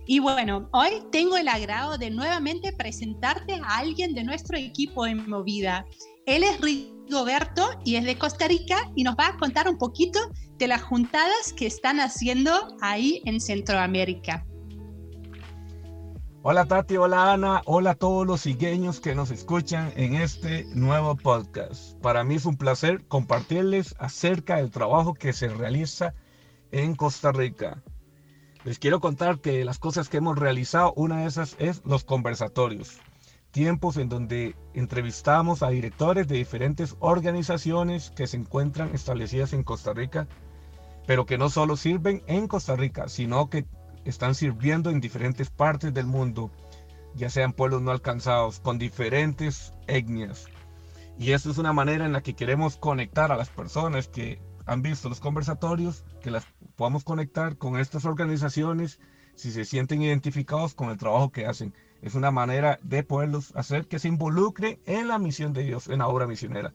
Y 0.05 0.19
bueno, 0.19 0.67
hoy 0.73 1.03
tengo 1.11 1.37
el 1.37 1.47
agrado 1.47 1.97
de 1.97 2.09
nuevamente 2.09 2.73
presentarte 2.73 3.61
a 3.63 3.77
alguien 3.77 4.13
de 4.13 4.23
nuestro 4.25 4.57
equipo 4.57 5.05
en 5.05 5.29
Movida. 5.29 5.85
Él 6.25 6.43
es 6.43 6.59
Rigoberto 6.59 7.69
y 7.85 7.95
es 7.95 8.03
de 8.03 8.17
Costa 8.17 8.47
Rica 8.47 8.91
y 8.95 9.03
nos 9.03 9.15
va 9.15 9.27
a 9.27 9.37
contar 9.37 9.69
un 9.69 9.77
poquito 9.77 10.19
de 10.57 10.67
las 10.67 10.81
juntadas 10.81 11.53
que 11.55 11.67
están 11.67 12.01
haciendo 12.01 12.75
ahí 12.81 13.21
en 13.25 13.39
Centroamérica. 13.39 14.45
Hola 16.41 16.63
Tati, 16.63 16.95
hola 16.95 17.33
Ana, 17.33 17.61
hola 17.65 17.91
a 17.91 17.95
todos 17.95 18.25
los 18.25 18.43
cigueños 18.43 19.01
que 19.01 19.13
nos 19.13 19.29
escuchan 19.29 19.91
en 19.97 20.15
este 20.15 20.63
nuevo 20.73 21.17
podcast. 21.17 21.99
Para 21.99 22.23
mí 22.23 22.35
es 22.35 22.45
un 22.45 22.55
placer 22.55 23.05
compartirles 23.09 23.93
acerca 23.99 24.55
del 24.55 24.71
trabajo 24.71 25.13
que 25.13 25.33
se 25.33 25.49
realiza 25.49 26.13
en 26.71 26.95
Costa 26.95 27.33
Rica. 27.33 27.83
Les 28.63 28.79
quiero 28.79 29.01
contar 29.01 29.41
que 29.41 29.65
las 29.65 29.79
cosas 29.79 30.07
que 30.07 30.15
hemos 30.15 30.39
realizado, 30.39 30.93
una 30.95 31.17
de 31.17 31.25
esas 31.25 31.57
es 31.59 31.81
los 31.83 32.05
conversatorios. 32.05 32.99
Tiempos 33.51 33.97
en 33.97 34.07
donde 34.07 34.55
entrevistamos 34.73 35.61
a 35.61 35.71
directores 35.71 36.29
de 36.29 36.37
diferentes 36.37 36.95
organizaciones 37.01 38.11
que 38.11 38.27
se 38.27 38.37
encuentran 38.37 38.95
establecidas 38.95 39.51
en 39.51 39.63
Costa 39.63 39.91
Rica, 39.91 40.25
pero 41.05 41.25
que 41.25 41.37
no 41.37 41.49
solo 41.49 41.75
sirven 41.75 42.23
en 42.27 42.47
Costa 42.47 42.77
Rica, 42.77 43.09
sino 43.09 43.49
que 43.49 43.65
están 44.09 44.35
sirviendo 44.35 44.89
en 44.89 44.99
diferentes 44.99 45.49
partes 45.49 45.93
del 45.93 46.05
mundo, 46.05 46.51
ya 47.15 47.29
sean 47.29 47.53
pueblos 47.53 47.81
no 47.81 47.91
alcanzados, 47.91 48.59
con 48.59 48.77
diferentes 48.77 49.73
etnias. 49.87 50.47
Y 51.17 51.31
eso 51.31 51.51
es 51.51 51.57
una 51.57 51.73
manera 51.73 52.05
en 52.05 52.13
la 52.13 52.21
que 52.21 52.35
queremos 52.35 52.77
conectar 52.77 53.31
a 53.31 53.37
las 53.37 53.49
personas 53.49 54.07
que 54.07 54.41
han 54.65 54.81
visto 54.81 55.09
los 55.09 55.19
conversatorios, 55.19 56.05
que 56.21 56.31
las 56.31 56.45
podamos 56.75 57.03
conectar 57.03 57.57
con 57.57 57.77
estas 57.77 58.05
organizaciones 58.05 58.99
si 59.35 59.51
se 59.51 59.65
sienten 59.65 60.01
identificados 60.01 60.75
con 60.75 60.89
el 60.89 60.97
trabajo 60.97 61.31
que 61.31 61.45
hacen. 61.45 61.73
Es 62.01 62.15
una 62.15 62.31
manera 62.31 62.79
de 62.83 63.03
poderlos 63.03 63.53
hacer 63.55 63.87
que 63.87 63.99
se 63.99 64.07
involucren 64.07 64.79
en 64.85 65.07
la 65.07 65.19
misión 65.19 65.53
de 65.53 65.63
Dios, 65.63 65.87
en 65.87 65.99
la 65.99 66.07
obra 66.07 66.27
misionera. 66.27 66.73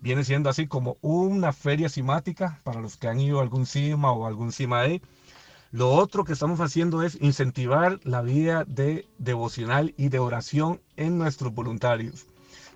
Viene 0.00 0.24
siendo 0.24 0.50
así 0.50 0.66
como 0.66 0.96
una 1.00 1.52
feria 1.52 1.88
simática 1.88 2.60
para 2.64 2.80
los 2.80 2.96
que 2.96 3.08
han 3.08 3.20
ido 3.20 3.38
a 3.38 3.42
algún 3.42 3.66
CIMA 3.66 4.12
o 4.12 4.26
algún 4.26 4.52
CIMAE 4.52 5.02
lo 5.74 5.90
otro 5.90 6.22
que 6.22 6.34
estamos 6.34 6.60
haciendo 6.60 7.02
es 7.02 7.18
incentivar 7.20 7.98
la 8.04 8.22
vida 8.22 8.62
de 8.64 9.08
devocional 9.18 9.92
y 9.96 10.08
de 10.08 10.20
oración 10.20 10.80
en 10.94 11.18
nuestros 11.18 11.52
voluntarios. 11.52 12.26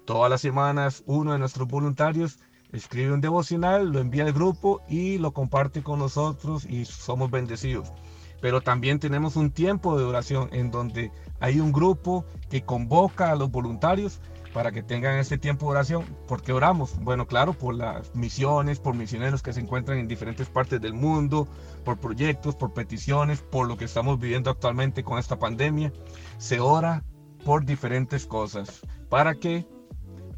Todas 0.04 0.28
las 0.28 0.40
semanas 0.40 1.04
uno 1.06 1.30
de 1.32 1.38
nuestros 1.38 1.68
voluntarios 1.68 2.40
escribe 2.72 3.12
un 3.12 3.20
devocional, 3.20 3.92
lo 3.92 4.00
envía 4.00 4.24
al 4.24 4.32
grupo 4.32 4.80
y 4.88 5.18
lo 5.18 5.30
comparte 5.30 5.84
con 5.84 6.00
nosotros 6.00 6.64
y 6.64 6.86
somos 6.86 7.30
bendecidos. 7.30 7.92
Pero 8.40 8.62
también 8.62 8.98
tenemos 8.98 9.36
un 9.36 9.52
tiempo 9.52 9.96
de 9.96 10.04
oración 10.04 10.48
en 10.50 10.72
donde 10.72 11.12
hay 11.38 11.60
un 11.60 11.70
grupo 11.70 12.24
que 12.50 12.64
convoca 12.64 13.30
a 13.30 13.36
los 13.36 13.52
voluntarios 13.52 14.20
para 14.58 14.72
que 14.72 14.82
tengan 14.82 15.20
este 15.20 15.38
tiempo 15.38 15.66
de 15.66 15.70
oración. 15.70 16.04
¿Por 16.26 16.42
qué 16.42 16.52
oramos? 16.52 16.98
Bueno, 16.98 17.28
claro, 17.28 17.52
por 17.52 17.76
las 17.76 18.12
misiones, 18.16 18.80
por 18.80 18.96
misioneros 18.96 19.40
que 19.40 19.52
se 19.52 19.60
encuentran 19.60 19.98
en 19.98 20.08
diferentes 20.08 20.48
partes 20.48 20.80
del 20.80 20.94
mundo, 20.94 21.46
por 21.84 21.98
proyectos, 21.98 22.56
por 22.56 22.74
peticiones, 22.74 23.40
por 23.40 23.68
lo 23.68 23.76
que 23.76 23.84
estamos 23.84 24.18
viviendo 24.18 24.50
actualmente 24.50 25.04
con 25.04 25.16
esta 25.20 25.38
pandemia. 25.38 25.92
Se 26.38 26.58
ora 26.58 27.04
por 27.44 27.64
diferentes 27.64 28.26
cosas. 28.26 28.80
¿Para 29.08 29.36
qué? 29.36 29.64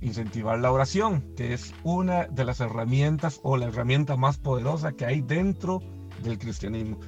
Incentivar 0.02 0.58
la 0.58 0.70
oración, 0.70 1.22
que 1.34 1.54
es 1.54 1.72
una 1.82 2.26
de 2.26 2.44
las 2.44 2.60
herramientas 2.60 3.40
o 3.42 3.56
la 3.56 3.68
herramienta 3.68 4.18
más 4.18 4.36
poderosa 4.36 4.92
que 4.92 5.06
hay 5.06 5.22
dentro 5.22 5.80
del 6.22 6.38
cristianismo. 6.38 7.00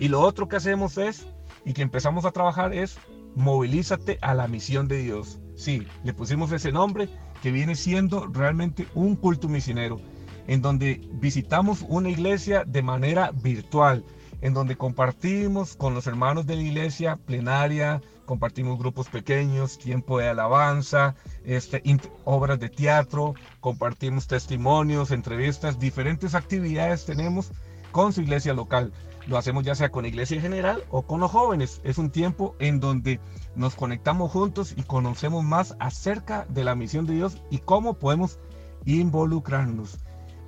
Y 0.00 0.08
lo 0.08 0.20
otro 0.20 0.48
que 0.48 0.56
hacemos 0.56 0.98
es, 0.98 1.28
y 1.64 1.74
que 1.74 1.82
empezamos 1.82 2.24
a 2.24 2.32
trabajar 2.32 2.74
es, 2.74 2.98
movilízate 3.36 4.18
a 4.20 4.34
la 4.34 4.48
misión 4.48 4.88
de 4.88 4.98
Dios. 4.98 5.38
Sí, 5.56 5.86
le 6.04 6.12
pusimos 6.12 6.52
ese 6.52 6.70
nombre 6.70 7.08
que 7.42 7.50
viene 7.50 7.74
siendo 7.74 8.26
realmente 8.26 8.86
un 8.94 9.16
culto 9.16 9.48
misionero, 9.48 9.98
en 10.46 10.62
donde 10.62 11.00
visitamos 11.14 11.84
una 11.88 12.10
iglesia 12.10 12.64
de 12.64 12.82
manera 12.82 13.32
virtual, 13.32 14.04
en 14.42 14.52
donde 14.52 14.76
compartimos 14.76 15.74
con 15.74 15.94
los 15.94 16.06
hermanos 16.06 16.46
de 16.46 16.56
la 16.56 16.62
iglesia 16.62 17.16
plenaria, 17.16 18.02
compartimos 18.26 18.78
grupos 18.78 19.08
pequeños, 19.08 19.78
tiempo 19.78 20.18
de 20.18 20.28
alabanza, 20.28 21.14
este, 21.44 21.82
obras 22.24 22.60
de 22.60 22.68
teatro, 22.68 23.34
compartimos 23.60 24.26
testimonios, 24.26 25.10
entrevistas, 25.10 25.78
diferentes 25.78 26.34
actividades 26.34 27.06
tenemos 27.06 27.50
con 27.92 28.12
su 28.12 28.22
iglesia 28.22 28.54
local. 28.54 28.92
Lo 29.26 29.36
hacemos 29.36 29.64
ya 29.64 29.74
sea 29.74 29.90
con 29.90 30.02
la 30.02 30.08
iglesia 30.08 30.36
en 30.36 30.42
general 30.42 30.84
o 30.90 31.02
con 31.02 31.20
los 31.20 31.30
jóvenes. 31.30 31.80
Es 31.82 31.98
un 31.98 32.10
tiempo 32.10 32.54
en 32.60 32.78
donde 32.78 33.18
nos 33.56 33.74
conectamos 33.74 34.30
juntos 34.30 34.74
y 34.76 34.82
conocemos 34.82 35.42
más 35.42 35.76
acerca 35.80 36.46
de 36.48 36.64
la 36.64 36.74
misión 36.74 37.06
de 37.06 37.14
Dios 37.14 37.42
y 37.50 37.58
cómo 37.58 37.94
podemos 37.94 38.38
involucrarnos. 38.84 39.98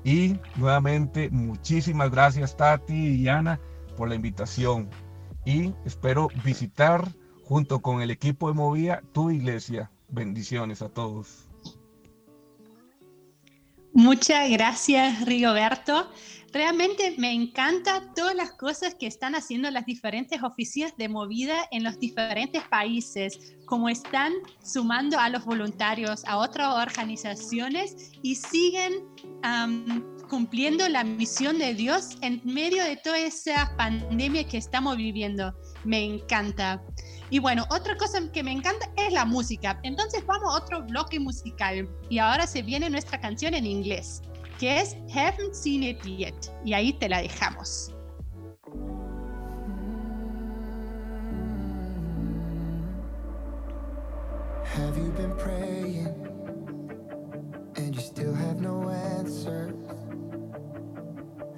Y 0.05 0.39
nuevamente, 0.57 1.29
muchísimas 1.31 2.11
gracias 2.11 2.57
Tati 2.57 2.95
y 2.95 3.29
Ana 3.29 3.59
por 3.97 4.09
la 4.09 4.15
invitación. 4.15 4.89
Y 5.45 5.75
espero 5.85 6.29
visitar 6.45 7.09
junto 7.45 7.81
con 7.81 8.01
el 8.01 8.11
equipo 8.11 8.49
de 8.49 8.55
Movía 8.55 9.03
tu 9.13 9.31
iglesia. 9.31 9.91
Bendiciones 10.09 10.83
a 10.83 10.89
todos. 10.89 11.49
Muchas 13.93 14.49
gracias, 14.51 15.27
Rigoberto. 15.27 16.09
Realmente 16.53 17.15
me 17.19 17.33
encanta 17.33 18.03
todas 18.15 18.35
las 18.35 18.53
cosas 18.53 18.95
que 18.95 19.07
están 19.07 19.35
haciendo 19.35 19.71
las 19.71 19.85
diferentes 19.85 20.43
oficinas 20.43 20.97
de 20.97 21.09
movida 21.09 21.69
en 21.71 21.85
los 21.85 21.99
diferentes 21.99 22.63
países, 22.69 23.57
como 23.67 23.91
están 23.91 24.33
sumando 24.63 25.19
a 25.19 25.29
los 25.29 25.45
voluntarios, 25.45 26.25
a 26.25 26.39
otras 26.39 26.75
organizaciones 26.75 28.13
y 28.23 28.35
siguen 28.35 29.05
cumpliendo 30.31 30.89
la 30.89 31.05
misión 31.05 31.59
de 31.59 31.75
Dios 31.75 32.17
en 32.23 32.41
medio 32.45 32.83
de 32.83 32.97
toda 32.97 33.19
esa 33.19 33.75
pandemia 33.77 34.45
que 34.45 34.57
estamos 34.57 34.97
viviendo. 34.97 35.55
Me 35.85 36.03
encanta. 36.03 36.83
Y 37.31 37.41
bueno, 37.41 37.67
otra 37.71 37.95
cosa 37.99 38.21
que 38.33 38.43
me 38.43 38.53
encanta 38.53 38.91
es 38.97 39.13
la 39.13 39.27
música. 39.27 39.79
Entonces 39.83 40.25
vamos 40.25 40.55
a 40.55 40.63
otro 40.63 40.83
bloque 40.83 41.21
musical. 41.21 41.87
Y 42.09 42.19
ahora 42.19 42.47
se 42.47 42.63
viene 42.63 42.89
nuestra 42.89 43.21
canción 43.21 43.53
en 43.53 43.67
inglés 43.67 44.23
que 44.59 44.81
es 44.81 44.97
Haven't 45.09 45.55
Seen 45.55 45.83
It 45.83 46.05
Yet. 46.05 46.51
Y 46.65 46.75
ahí 46.75 46.93
te 46.93 47.09
la 47.09 47.23
dejamos. 47.23 47.95
Have 54.75 54.97
you 54.97 55.11
been 55.13 55.35
praying 55.37 56.07
and 57.77 57.95
you 57.95 58.01
still 58.01 58.35
have 58.35 58.61
no 58.61 58.89
answers? 58.91 59.75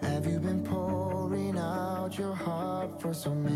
Have 0.02 0.26
you 0.26 0.38
been 0.38 0.62
pouring 0.62 1.58
out 1.58 2.16
your 2.18 2.34
heart 2.34 3.00
for 3.00 3.12
so 3.12 3.34
many 3.34 3.49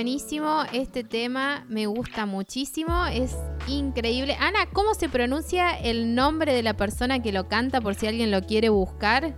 buenísimo 0.00 0.62
este 0.72 1.04
tema, 1.04 1.66
me 1.68 1.84
gusta 1.84 2.24
muchísimo, 2.24 3.04
es 3.04 3.36
increíble. 3.68 4.34
Ana, 4.40 4.60
¿cómo 4.72 4.94
se 4.94 5.10
pronuncia 5.10 5.78
el 5.78 6.14
nombre 6.14 6.54
de 6.54 6.62
la 6.62 6.74
persona 6.74 7.20
que 7.20 7.32
lo 7.32 7.48
canta 7.48 7.82
por 7.82 7.94
si 7.94 8.06
alguien 8.06 8.30
lo 8.30 8.40
quiere 8.40 8.70
buscar? 8.70 9.36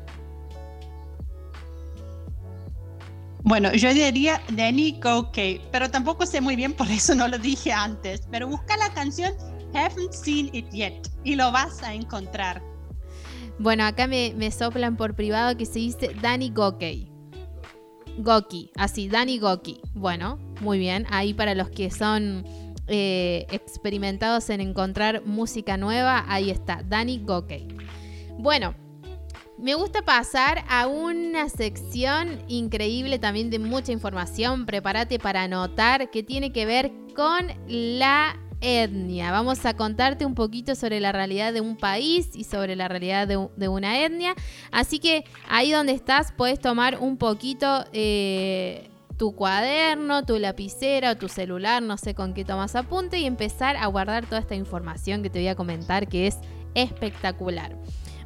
Bueno, 3.42 3.72
yo 3.72 3.92
diría 3.92 4.40
Danny 4.52 5.00
Gokey, 5.02 5.60
pero 5.72 5.90
tampoco 5.90 6.26
sé 6.26 6.40
muy 6.40 6.54
bien, 6.54 6.74
por 6.74 6.88
eso 6.88 7.16
no 7.16 7.26
lo 7.26 7.38
dije 7.38 7.72
antes. 7.72 8.22
Pero 8.30 8.46
busca 8.46 8.76
la 8.76 8.94
canción 8.94 9.32
Haven't 9.74 10.12
Seen 10.12 10.48
It 10.52 10.70
Yet 10.70 11.10
y 11.24 11.34
lo 11.34 11.50
vas 11.50 11.82
a 11.82 11.92
encontrar. 11.92 12.62
Bueno, 13.58 13.82
acá 13.84 14.06
me, 14.06 14.32
me 14.36 14.52
soplan 14.52 14.96
por 14.96 15.16
privado 15.16 15.56
que 15.56 15.66
se 15.66 15.80
dice 15.80 16.14
Danny 16.22 16.50
Gokey. 16.50 17.11
Goki, 18.18 18.70
así, 18.76 19.08
Danny 19.08 19.38
Goki. 19.38 19.80
Bueno, 19.94 20.38
muy 20.60 20.78
bien. 20.78 21.06
Ahí 21.10 21.34
para 21.34 21.54
los 21.54 21.70
que 21.70 21.90
son 21.90 22.44
eh, 22.88 23.46
experimentados 23.50 24.50
en 24.50 24.60
encontrar 24.60 25.24
música 25.24 25.76
nueva, 25.76 26.24
ahí 26.28 26.50
está, 26.50 26.82
Danny 26.88 27.18
Goki. 27.18 27.68
Bueno, 28.38 28.74
me 29.58 29.74
gusta 29.76 30.02
pasar 30.02 30.64
a 30.68 30.88
una 30.88 31.48
sección 31.48 32.42
increíble 32.48 33.20
también 33.20 33.48
de 33.50 33.60
mucha 33.60 33.92
información. 33.92 34.66
Prepárate 34.66 35.20
para 35.20 35.44
anotar 35.44 36.10
que 36.10 36.24
tiene 36.24 36.52
que 36.52 36.66
ver 36.66 36.90
con 37.14 37.46
la 37.68 38.41
etnia. 38.62 39.30
Vamos 39.32 39.66
a 39.66 39.74
contarte 39.74 40.24
un 40.24 40.34
poquito 40.34 40.74
sobre 40.74 41.00
la 41.00 41.12
realidad 41.12 41.52
de 41.52 41.60
un 41.60 41.76
país 41.76 42.30
y 42.34 42.44
sobre 42.44 42.76
la 42.76 42.88
realidad 42.88 43.28
de, 43.28 43.68
una 43.68 44.04
etnia. 44.04 44.34
Así 44.70 44.98
que 44.98 45.24
ahí 45.48 45.70
donde 45.70 45.92
estás 45.92 46.32
puedes 46.32 46.60
tomar 46.60 46.98
un 47.00 47.18
poquito 47.18 47.84
eh, 47.92 48.88
tu 49.18 49.34
cuaderno, 49.34 50.24
tu 50.24 50.38
lapicera 50.38 51.12
o 51.12 51.16
tu 51.16 51.28
celular, 51.28 51.82
no 51.82 51.98
sé 51.98 52.14
con 52.14 52.34
qué 52.34 52.44
tomas 52.44 52.74
apunte 52.76 53.18
y 53.18 53.26
empezar 53.26 53.76
a 53.76 53.86
guardar 53.86 54.26
toda 54.26 54.40
esta 54.40 54.54
información 54.54 55.22
que 55.22 55.30
te 55.30 55.40
voy 55.40 55.48
a 55.48 55.54
comentar 55.54 56.08
que 56.08 56.26
es 56.26 56.38
espectacular. 56.74 57.76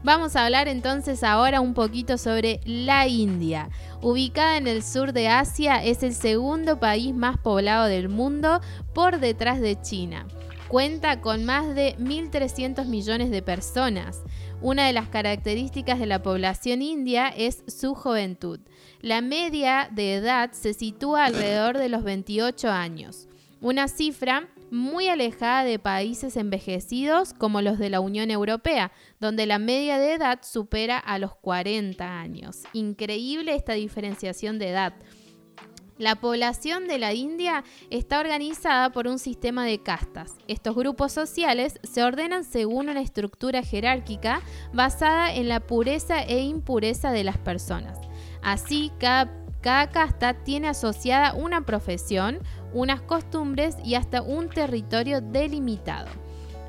Vamos 0.02 0.36
a 0.36 0.44
hablar 0.44 0.68
entonces 0.68 1.22
ahora 1.22 1.60
un 1.60 1.74
poquito 1.74 2.18
sobre 2.18 2.60
la 2.64 3.06
India. 3.08 3.70
Ubicada 4.02 4.56
en 4.56 4.66
el 4.66 4.82
sur 4.82 5.12
de 5.12 5.28
Asia, 5.28 5.82
es 5.82 6.02
el 6.02 6.14
segundo 6.14 6.78
país 6.78 7.14
más 7.14 7.38
poblado 7.38 7.86
del 7.86 8.08
mundo 8.08 8.60
por 8.94 9.18
detrás 9.18 9.60
de 9.60 9.80
China. 9.80 10.26
Cuenta 10.68 11.20
con 11.20 11.44
más 11.44 11.74
de 11.74 11.96
1.300 11.98 12.86
millones 12.86 13.30
de 13.30 13.42
personas. 13.42 14.22
Una 14.60 14.86
de 14.86 14.92
las 14.92 15.08
características 15.08 15.98
de 15.98 16.06
la 16.06 16.22
población 16.22 16.82
india 16.82 17.28
es 17.28 17.62
su 17.68 17.94
juventud. 17.94 18.60
La 19.00 19.20
media 19.20 19.88
de 19.92 20.14
edad 20.14 20.52
se 20.52 20.74
sitúa 20.74 21.26
alrededor 21.26 21.78
de 21.78 21.88
los 21.88 22.02
28 22.02 22.68
años, 22.70 23.28
una 23.60 23.86
cifra 23.86 24.48
muy 24.70 25.08
alejada 25.08 25.64
de 25.64 25.78
países 25.78 26.36
envejecidos 26.36 27.32
como 27.32 27.62
los 27.62 27.78
de 27.78 27.90
la 27.90 28.00
Unión 28.00 28.30
Europea, 28.30 28.92
donde 29.20 29.46
la 29.46 29.58
media 29.58 29.98
de 29.98 30.14
edad 30.14 30.40
supera 30.42 30.98
a 30.98 31.18
los 31.18 31.34
40 31.36 32.20
años. 32.20 32.62
Increíble 32.72 33.54
esta 33.54 33.74
diferenciación 33.74 34.58
de 34.58 34.70
edad. 34.70 34.94
La 35.98 36.16
población 36.16 36.88
de 36.88 36.98
la 36.98 37.14
India 37.14 37.64
está 37.88 38.20
organizada 38.20 38.92
por 38.92 39.08
un 39.08 39.18
sistema 39.18 39.64
de 39.64 39.82
castas. 39.82 40.34
Estos 40.46 40.74
grupos 40.74 41.12
sociales 41.12 41.80
se 41.84 42.02
ordenan 42.02 42.44
según 42.44 42.90
una 42.90 43.00
estructura 43.00 43.62
jerárquica 43.62 44.42
basada 44.74 45.34
en 45.34 45.48
la 45.48 45.60
pureza 45.60 46.22
e 46.22 46.40
impureza 46.40 47.12
de 47.12 47.24
las 47.24 47.38
personas. 47.38 47.98
Así, 48.42 48.92
cada, 48.98 49.30
casta 49.90 50.34
tiene 50.44 50.68
asociada 50.68 51.32
una 51.32 51.64
profesión, 51.64 52.40
unas 52.72 53.00
costumbres 53.00 53.76
y 53.84 53.94
hasta 53.94 54.22
un 54.22 54.48
territorio 54.48 55.20
delimitado. 55.20 56.08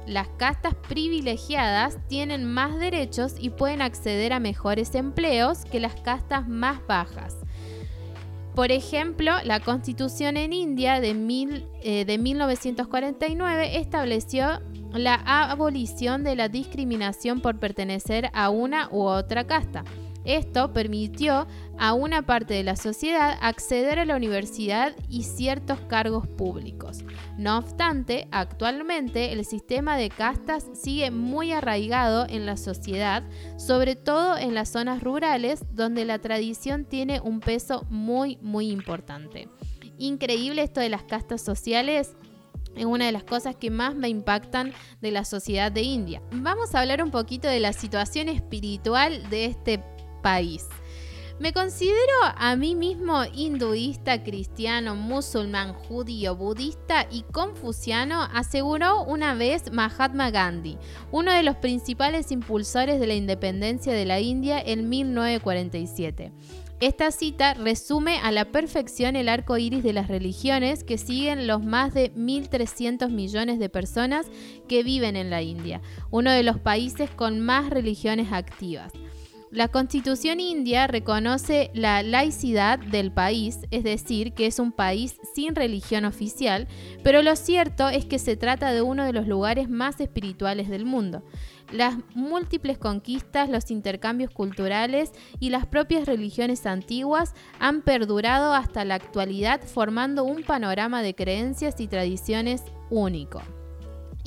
Las 0.05 0.29
castas 0.29 0.73
privilegiadas 0.87 1.97
tienen 2.07 2.45
más 2.45 2.79
derechos 2.79 3.35
y 3.39 3.49
pueden 3.49 3.81
acceder 3.81 4.31
a 4.31 4.39
mejores 4.39 4.95
empleos 4.95 5.65
que 5.65 5.81
las 5.81 5.95
castas 5.95 6.47
más 6.47 6.79
bajas. 6.87 7.35
Por 8.55 8.71
ejemplo, 8.71 9.33
la 9.43 9.59
constitución 9.59 10.37
en 10.37 10.53
India 10.53 10.99
de, 10.99 11.09
eh, 11.83 12.05
de 12.05 12.17
1949 12.17 13.77
estableció 13.77 14.61
la 14.93 15.15
abolición 15.15 16.23
de 16.23 16.35
la 16.35 16.49
discriminación 16.49 17.41
por 17.41 17.59
pertenecer 17.59 18.31
a 18.33 18.49
una 18.49 18.89
u 18.91 19.03
otra 19.03 19.45
casta. 19.45 19.83
Esto 20.27 20.73
permitió 20.73 21.47
a 21.79 21.93
una 21.93 22.21
parte 22.21 22.53
de 22.53 22.63
la 22.63 22.75
sociedad 22.75 23.37
acceder 23.39 23.97
a 23.97 24.03
la 24.03 24.17
universidad 24.17 24.93
y 25.07 25.23
ciertos 25.23 25.79
cargos 25.87 26.27
públicos. 26.27 27.05
No 27.37 27.57
obstante, 27.57 28.27
actualmente 28.31 29.31
el 29.31 29.45
sistema 29.45 29.95
de 29.95 30.09
castas 30.09 30.65
sigue 30.73 31.11
muy 31.11 31.53
arraigado 31.53 32.25
en 32.27 32.45
la 32.45 32.57
sociedad, 32.57 33.23
sobre 33.57 33.95
todo 33.95 34.37
en 34.37 34.53
las 34.53 34.67
zonas 34.67 35.01
rurales 35.01 35.63
donde 35.71 36.03
la 36.03 36.19
tradición 36.19 36.83
tiene 36.83 37.21
un 37.21 37.39
peso 37.39 37.85
muy 37.89 38.37
muy 38.41 38.69
importante. 38.69 39.47
Increíble 39.97 40.61
esto 40.61 40.81
de 40.81 40.89
las 40.89 41.03
castas 41.03 41.41
sociales 41.41 42.17
es 42.75 42.85
una 42.85 43.05
de 43.05 43.13
las 43.13 43.23
cosas 43.23 43.55
que 43.55 43.71
más 43.71 43.95
me 43.95 44.09
impactan 44.09 44.73
de 44.99 45.11
la 45.11 45.23
sociedad 45.23 45.71
de 45.71 45.83
India. 45.83 46.21
Vamos 46.31 46.75
a 46.75 46.81
hablar 46.81 47.01
un 47.01 47.11
poquito 47.11 47.47
de 47.47 47.61
la 47.61 47.71
situación 47.71 48.27
espiritual 48.27 49.29
de 49.29 49.45
este 49.45 49.81
Me 51.39 51.53
considero 51.53 51.95
a 52.35 52.55
mí 52.55 52.73
mismo 52.73 53.23
hinduista, 53.31 54.23
cristiano, 54.23 54.95
musulmán, 54.95 55.73
judío, 55.73 56.35
budista 56.35 57.07
y 57.11 57.21
confuciano, 57.31 58.23
aseguró 58.23 59.03
una 59.03 59.35
vez 59.35 59.71
Mahatma 59.71 60.31
Gandhi, 60.31 60.77
uno 61.11 61.31
de 61.31 61.43
los 61.43 61.55
principales 61.57 62.31
impulsores 62.31 62.99
de 62.99 63.07
la 63.07 63.13
independencia 63.13 63.93
de 63.93 64.05
la 64.05 64.19
India 64.19 64.59
en 64.59 64.89
1947. 64.89 66.31
Esta 66.79 67.11
cita 67.11 67.53
resume 67.53 68.17
a 68.17 68.31
la 68.31 68.45
perfección 68.51 69.15
el 69.15 69.29
arco 69.29 69.57
iris 69.57 69.83
de 69.83 69.93
las 69.93 70.09
religiones 70.09 70.83
que 70.83 70.97
siguen 70.97 71.47
los 71.47 71.63
más 71.63 71.93
de 71.93 72.13
1.300 72.13 73.09
millones 73.09 73.59
de 73.59 73.69
personas 73.69 74.27
que 74.67 74.83
viven 74.83 75.15
en 75.15 75.29
la 75.29 75.41
India, 75.41 75.81
uno 76.11 76.31
de 76.31 76.43
los 76.43 76.59
países 76.59 77.09
con 77.11 77.39
más 77.39 77.69
religiones 77.69 78.31
activas. 78.31 78.91
La 79.49 79.69
constitución 79.69 80.41
india 80.41 80.87
reconoce 80.87 81.71
la 81.73 82.03
laicidad 82.03 82.79
del 82.79 83.13
país, 83.13 83.59
es 83.71 83.85
decir, 83.85 84.33
que 84.33 84.45
es 84.45 84.59
un 84.59 84.73
país 84.73 85.15
sin 85.33 85.55
religión 85.55 86.03
oficial, 86.03 86.67
pero 87.01 87.21
lo 87.21 87.33
cierto 87.37 87.87
es 87.87 88.03
que 88.03 88.19
se 88.19 88.35
trata 88.35 88.73
de 88.73 88.81
uno 88.81 89.05
de 89.05 89.13
los 89.13 89.25
lugares 89.25 89.69
más 89.69 90.01
espirituales 90.01 90.67
del 90.67 90.83
mundo. 90.83 91.23
Las 91.71 91.95
múltiples 92.13 92.77
conquistas, 92.77 93.49
los 93.49 93.71
intercambios 93.71 94.31
culturales 94.31 95.13
y 95.39 95.49
las 95.49 95.65
propias 95.65 96.07
religiones 96.07 96.65
antiguas 96.65 97.33
han 97.57 97.83
perdurado 97.83 98.53
hasta 98.53 98.83
la 98.83 98.95
actualidad 98.95 99.61
formando 99.61 100.25
un 100.25 100.43
panorama 100.43 101.01
de 101.01 101.15
creencias 101.15 101.79
y 101.79 101.87
tradiciones 101.87 102.63
único 102.89 103.41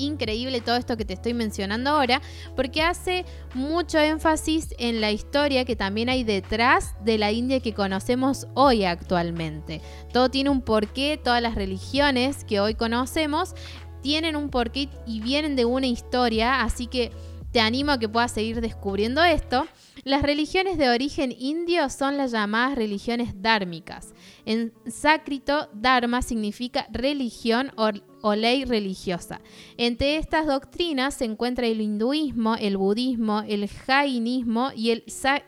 increíble 0.05 0.61
todo 0.61 0.77
esto 0.77 0.97
que 0.97 1.05
te 1.05 1.15
estoy 1.15 1.35
mencionando 1.35 1.91
ahora, 1.91 2.21
porque 2.57 2.83
hace 2.83 3.25
mucho 3.55 3.99
énfasis 3.99 4.75
en 4.79 5.01
la 5.01 5.11
historia 5.11 5.65
que 5.65 5.77
también 5.77 6.09
hay 6.09 6.25
detrás 6.25 6.95
de 7.05 7.19
la 7.19 7.33
India 7.33 7.61
que 7.61 7.75
conocemos 7.75 8.47
hoy 8.55 8.85
actualmente. 8.85 9.81
Todo 10.13 10.31
tiene 10.31 10.51
un 10.51 10.63
porqué, 10.63 11.21
todas 11.23 11.43
las 11.43 11.55
religiones 11.55 12.45
que 12.45 12.61
hoy 12.61 12.75
conocemos 12.75 13.55
tienen 14.03 14.37
un 14.37 14.49
porqué 14.49 14.89
y 15.07 15.21
vienen 15.21 15.57
de 15.57 15.65
una 15.65 15.87
historia, 15.87 16.63
así 16.63 16.87
que 16.87 17.13
te 17.53 17.61
animo 17.61 17.93
a 17.93 17.99
que 17.99 18.09
puedas 18.09 18.33
seguir 18.33 18.61
descubriendo 18.61 19.23
esto. 19.25 19.67
Las 20.05 20.23
religiones 20.23 20.79
de 20.79 20.89
origen 20.89 21.35
indio 21.37 21.91
son 21.91 22.17
las 22.17 22.31
llamadas 22.31 22.77
religiones 22.77 23.43
dármicas. 23.43 24.15
En 24.51 24.73
sánscrito, 24.85 25.69
dharma 25.73 26.23
significa 26.23 26.89
religión 26.91 27.71
o, 27.77 28.35
ley 28.35 28.65
religiosa. 28.65 29.41
Entre 29.77 30.17
estas 30.17 30.45
doctrinas 30.45 31.15
se 31.15 31.25
encuentra 31.25 31.69
el 31.69 31.81
hinduismo, 31.81 32.57
el 32.57 32.77
budismo, 32.77 33.45
el 33.47 33.69
jainismo 33.69 34.73
y 34.75 34.91
el 34.91 35.05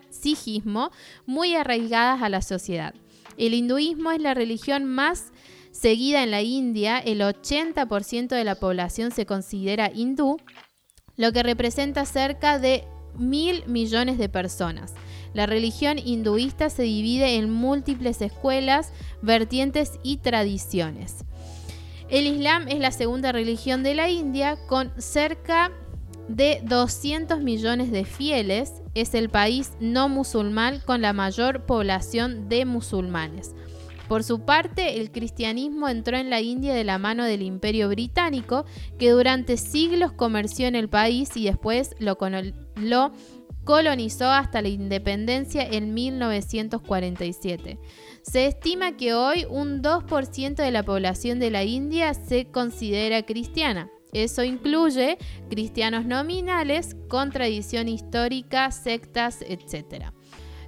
sijismo, 0.09 0.93
muy 1.27 1.57
arraigadas 1.57 2.23
a 2.23 2.29
la 2.29 2.43
sociedad. 2.43 2.95
El 3.37 3.55
hinduismo 3.55 4.13
es 4.13 4.21
la 4.21 4.35
religión 4.35 4.85
más 4.85 5.33
seguida 5.73 6.23
en 6.23 6.31
la 6.31 6.43
India, 6.43 7.01
el 7.01 7.23
80% 7.23 8.29
de 8.29 8.45
la 8.45 8.55
población 8.55 9.11
se 9.11 9.27
considera 9.27 9.91
hindú 9.93 10.37
lo 11.17 11.33
que 11.33 11.43
representa 11.43 12.07
cerca 12.07 12.61
de 12.61 12.85
mil 13.17 13.65
millones 13.67 14.19
de 14.19 14.29
personas. 14.29 14.95
La 15.35 15.47
religión 15.47 15.99
hinduista 15.99 16.71
se 16.71 16.83
divide 16.83 17.37
en 17.37 17.51
múltiples 17.51 18.21
escuelas, 18.21 18.93
vertientes 19.23 19.99
y 20.03 20.19
tradiciones. 20.19 21.25
El 22.11 22.27
Islam 22.27 22.69
es 22.69 22.79
la 22.79 22.91
segunda 22.91 23.33
religión 23.33 23.83
de 23.83 23.95
la 23.95 24.11
India 24.11 24.59
con 24.69 24.93
cerca 24.99 25.73
de 26.29 26.61
200 26.65 27.41
millones 27.41 27.91
de 27.91 28.05
fieles. 28.05 28.83
Es 28.95 29.15
el 29.15 29.31
país 29.31 29.73
no 29.81 30.11
musulmán 30.11 30.81
con 30.85 31.01
la 31.01 31.15
mayor 31.15 31.65
población 31.65 32.51
de 32.51 32.67
musulmanes. 32.67 33.55
Por 34.09 34.25
su 34.25 34.41
parte, 34.41 35.01
el 35.01 35.11
cristianismo 35.11 35.89
entró 35.89 36.19
en 36.19 36.29
la 36.29 36.43
India 36.43 36.75
de 36.75 36.85
la 36.85 36.99
mano 36.99 37.25
del 37.25 37.41
Imperio 37.41 37.89
Británico, 37.89 38.67
que 38.99 39.11
durante 39.11 39.57
siglos 39.57 40.13
comerció 40.13 40.67
en 40.67 40.75
el 40.75 40.91
país 40.91 41.31
y 41.35 41.45
después 41.45 41.95
lo, 41.99 42.19
colonizó 43.65 44.31
hasta 44.31 44.63
la 44.63 44.69
independencia 44.69 45.67
en 45.67 45.95
1947. 45.95 47.79
Se 48.23 48.47
estima 48.47 48.97
que 48.97 49.15
hoy 49.15 49.47
un 49.49 49.83
2% 49.83 50.55
de 50.55 50.71
la 50.71 50.83
población 50.83 51.39
de 51.39 51.51
la 51.51 51.65
India 51.65 52.15
se 52.15 52.47
considera 52.47 53.23
cristiana. 53.23 53.91
Eso 54.13 54.45
incluye 54.45 55.17
cristianos 55.49 56.05
nominales 56.05 56.97
con 57.09 57.31
tradición 57.31 57.89
histórica, 57.89 58.71
sectas, 58.71 59.43
etc. 59.43 60.13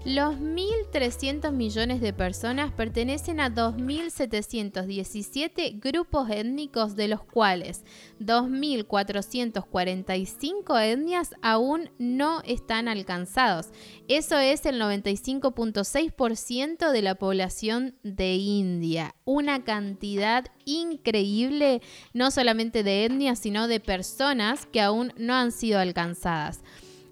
Los 0.04 0.36
1.300 0.36 1.50
millones 1.52 2.00
de 2.02 2.12
personas 2.12 2.70
pertenecen 2.72 3.40
a 3.40 3.48
2.717 3.48 5.80
grupos 5.80 6.28
étnicos, 6.28 6.94
de 6.94 7.08
los 7.08 7.24
cuales 7.24 7.84
2.445 8.20 10.82
etnias 10.82 11.30
aún 11.40 11.88
no 11.98 12.42
están 12.44 12.88
alcanzados. 12.88 13.68
Eso 14.06 14.36
es 14.36 14.66
el 14.66 14.78
95.6% 14.78 16.90
de 16.90 17.00
la 17.00 17.14
población 17.14 17.94
de 18.02 18.34
India. 18.34 19.14
Una 19.24 19.64
cantidad 19.64 20.44
increíble, 20.66 21.80
no 22.12 22.30
solamente 22.30 22.82
de 22.82 23.06
etnias, 23.06 23.38
sino 23.38 23.68
de 23.68 23.80
personas 23.80 24.66
que 24.66 24.82
aún 24.82 25.14
no 25.16 25.32
han 25.32 25.50
sido 25.50 25.78
alcanzadas. 25.78 26.60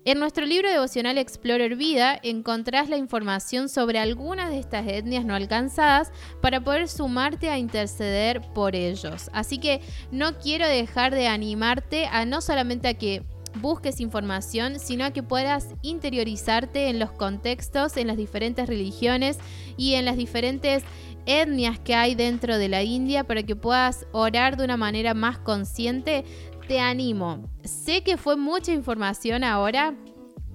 En 0.04 0.18
nuestro 0.18 0.44
libro 0.46 0.68
devocional 0.68 1.16
Explorer 1.16 1.76
Vida 1.76 2.18
encontrás 2.24 2.88
la 2.88 2.96
información 2.96 3.68
sobre 3.68 4.00
algunas 4.00 4.50
de 4.50 4.58
estas 4.58 4.84
etnias 4.88 5.24
no 5.24 5.32
alcanzadas 5.32 6.10
para 6.40 6.60
poder 6.60 6.88
sumarte 6.88 7.48
a 7.50 7.58
interceder 7.58 8.42
por 8.52 8.74
ellos. 8.74 9.30
Así 9.32 9.58
que 9.58 9.80
no 10.10 10.40
quiero 10.40 10.66
dejar 10.66 11.14
de 11.14 11.28
animarte 11.28 12.06
a 12.06 12.24
no 12.24 12.40
solamente 12.40 12.88
a 12.88 12.94
que 12.94 13.22
busques 13.60 14.00
información, 14.00 14.80
sino 14.80 15.04
a 15.04 15.12
que 15.12 15.22
puedas 15.22 15.68
interiorizarte 15.82 16.88
en 16.88 16.98
los 16.98 17.12
contextos, 17.12 17.96
en 17.96 18.08
las 18.08 18.16
diferentes 18.16 18.66
religiones 18.66 19.38
y 19.76 19.94
en 19.94 20.04
las 20.04 20.16
diferentes 20.16 20.82
etnias 21.26 21.78
que 21.78 21.94
hay 21.94 22.16
dentro 22.16 22.58
de 22.58 22.68
la 22.68 22.82
India 22.82 23.24
para 23.24 23.44
que 23.44 23.54
puedas 23.54 24.06
orar 24.10 24.56
de 24.56 24.64
una 24.64 24.76
manera 24.76 25.14
más 25.14 25.38
consciente 25.38 26.24
te 26.72 26.80
animo. 26.80 27.50
Sé 27.64 28.02
que 28.02 28.16
fue 28.16 28.34
mucha 28.34 28.72
información 28.72 29.44
ahora 29.44 29.94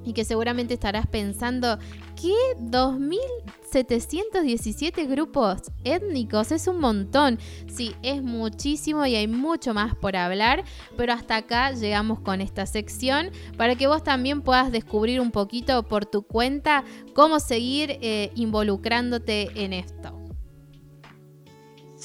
y 0.03 0.13
que 0.13 0.25
seguramente 0.25 0.73
estarás 0.73 1.05
pensando 1.05 1.77
¿Qué? 2.19 2.33
2.717 2.59 5.07
grupos 5.07 5.71
étnicos, 5.83 6.51
es 6.51 6.67
un 6.67 6.79
montón. 6.79 7.37
Sí, 7.67 7.93
es 8.01 8.23
muchísimo 8.23 9.05
y 9.05 9.13
hay 9.13 9.27
mucho 9.27 9.75
más 9.75 9.93
por 9.93 10.15
hablar, 10.15 10.63
pero 10.95 11.13
hasta 11.13 11.35
acá 11.35 11.73
llegamos 11.73 12.19
con 12.21 12.41
esta 12.41 12.65
sección 12.65 13.29
para 13.55 13.75
que 13.75 13.85
vos 13.85 14.03
también 14.03 14.41
puedas 14.41 14.71
descubrir 14.71 15.21
un 15.21 15.29
poquito 15.29 15.83
por 15.83 16.07
tu 16.07 16.23
cuenta 16.23 16.83
cómo 17.13 17.39
seguir 17.39 17.99
eh, 18.01 18.31
involucrándote 18.33 19.51
en 19.53 19.73
esto. 19.73 20.16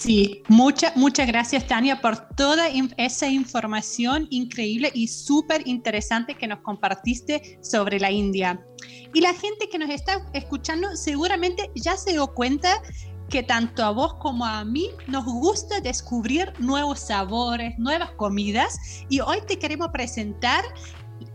Sí, 0.03 0.43
muchas, 0.49 0.97
muchas 0.97 1.29
gracias 1.29 1.65
Tania 1.69 2.01
por 2.01 2.27
toda 2.35 2.67
esa 2.97 3.29
información 3.29 4.27
increíble 4.31 4.91
y 4.93 5.07
súper 5.07 5.62
interesante 5.65 6.35
que 6.35 6.49
nos 6.49 6.59
compartiste 6.59 7.61
sobre 7.62 8.01
la 8.01 8.11
India. 8.11 8.67
Y 9.15 9.21
la 9.21 9.33
gente 9.33 9.69
que 9.71 9.79
nos 9.79 9.91
está 9.91 10.29
escuchando 10.33 10.97
seguramente 10.97 11.71
ya 11.77 11.97
se 11.97 12.11
dio 12.11 12.27
cuenta 12.35 12.83
que 13.29 13.45
tanto 13.45 13.85
a 13.85 13.93
vos 13.93 14.15
como 14.15 14.45
a 14.45 14.65
mí 14.65 14.91
nos 15.07 15.25
gusta 15.25 15.79
descubrir 15.79 16.53
nuevos 16.59 16.99
sabores, 16.99 17.79
nuevas 17.79 18.11
comidas 18.17 19.05
y 19.09 19.21
hoy 19.21 19.38
te 19.47 19.57
queremos 19.57 19.91
presentar 19.93 20.65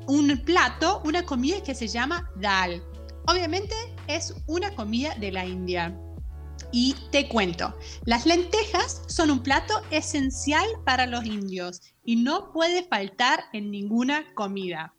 un 0.07 0.41
plato, 0.43 1.01
una 1.05 1.23
comida 1.23 1.63
que 1.63 1.73
se 1.73 1.87
llama 1.87 2.29
dal. 2.35 2.83
Obviamente 3.27 3.73
es 4.07 4.35
una 4.45 4.75
comida 4.75 5.15
de 5.15 5.31
la 5.31 5.45
India. 5.45 5.97
Y 6.71 6.95
te 7.11 7.29
cuento, 7.29 7.73
las 8.05 8.25
lentejas 8.25 9.01
son 9.07 9.31
un 9.31 9.41
plato 9.41 9.73
esencial 9.91 10.67
para 10.85 11.05
los 11.05 11.25
indios 11.25 11.81
y 12.03 12.17
no 12.17 12.51
puede 12.51 12.83
faltar 12.83 13.45
en 13.53 13.71
ninguna 13.71 14.25
comida. 14.33 14.93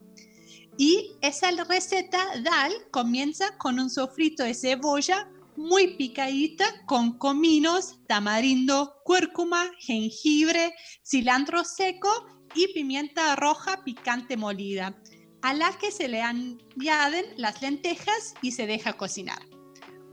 Y 0.79 1.17
esa 1.21 1.51
receta 1.51 2.19
dal 2.43 2.73
comienza 2.91 3.59
con 3.59 3.81
un 3.81 3.91
sofrito 3.91 4.45
de 4.45 4.55
cebolla 4.55 5.29
muy 5.57 5.97
picadita 5.97 6.65
con 6.87 7.19
cominos, 7.19 7.99
tamarindo, 8.07 8.95
cúrcuma, 9.05 9.69
jengibre, 9.81 10.73
cilantro 11.05 11.65
seco 11.65 12.09
y 12.55 12.73
pimienta 12.73 13.35
roja 13.35 13.83
picante 13.83 14.37
molida, 14.37 14.97
a 15.43 15.55
la 15.55 15.77
que 15.79 15.91
se 15.91 16.07
le 16.07 16.23
añaden 16.23 17.27
las 17.37 17.61
lentejas 17.61 18.35
y 18.41 18.53
se 18.53 18.69
deja 18.69 18.93
cocinar. 18.93 19.48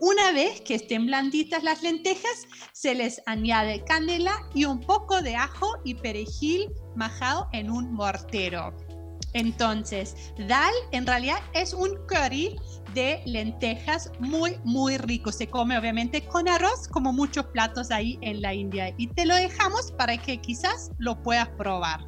Una 0.06 0.32
vez 0.34 0.62
que 0.62 0.76
estén 0.76 1.08
blanditas 1.08 1.64
las 1.64 1.82
lentejas, 1.82 2.46
se 2.74 2.94
les 2.94 3.24
añade 3.26 3.84
canela 3.86 4.36
y 4.54 4.66
un 4.66 4.80
poco 4.80 5.24
de 5.24 5.36
ajo 5.36 5.80
y 5.84 5.96
perejil 5.96 6.70
majado 6.96 7.50
en 7.54 7.72
un 7.72 7.92
mortero. 7.92 8.72
Entonces, 9.34 10.16
dal 10.48 10.72
en 10.92 11.08
realidad 11.08 11.40
es 11.56 11.74
un 11.74 11.90
curry 12.08 12.56
de 12.94 13.24
lentejas 13.26 14.12
muy, 14.20 14.60
muy 14.64 15.00
rico. 15.00 15.32
Se 15.32 15.48
come 15.48 15.76
obviamente 15.76 16.24
con 16.24 16.48
arroz, 16.48 16.88
como 16.88 17.12
muchos 17.12 17.48
platos 17.48 17.90
ahí 17.90 18.20
en 18.22 18.44
la 18.44 18.54
India. 18.54 18.94
Y 18.98 19.08
te 19.08 19.26
lo 19.26 19.34
dejamos 19.34 19.92
para 19.92 20.18
que 20.18 20.40
quizás 20.40 20.92
lo 21.00 21.20
puedas 21.24 21.50
probar. 21.58 22.06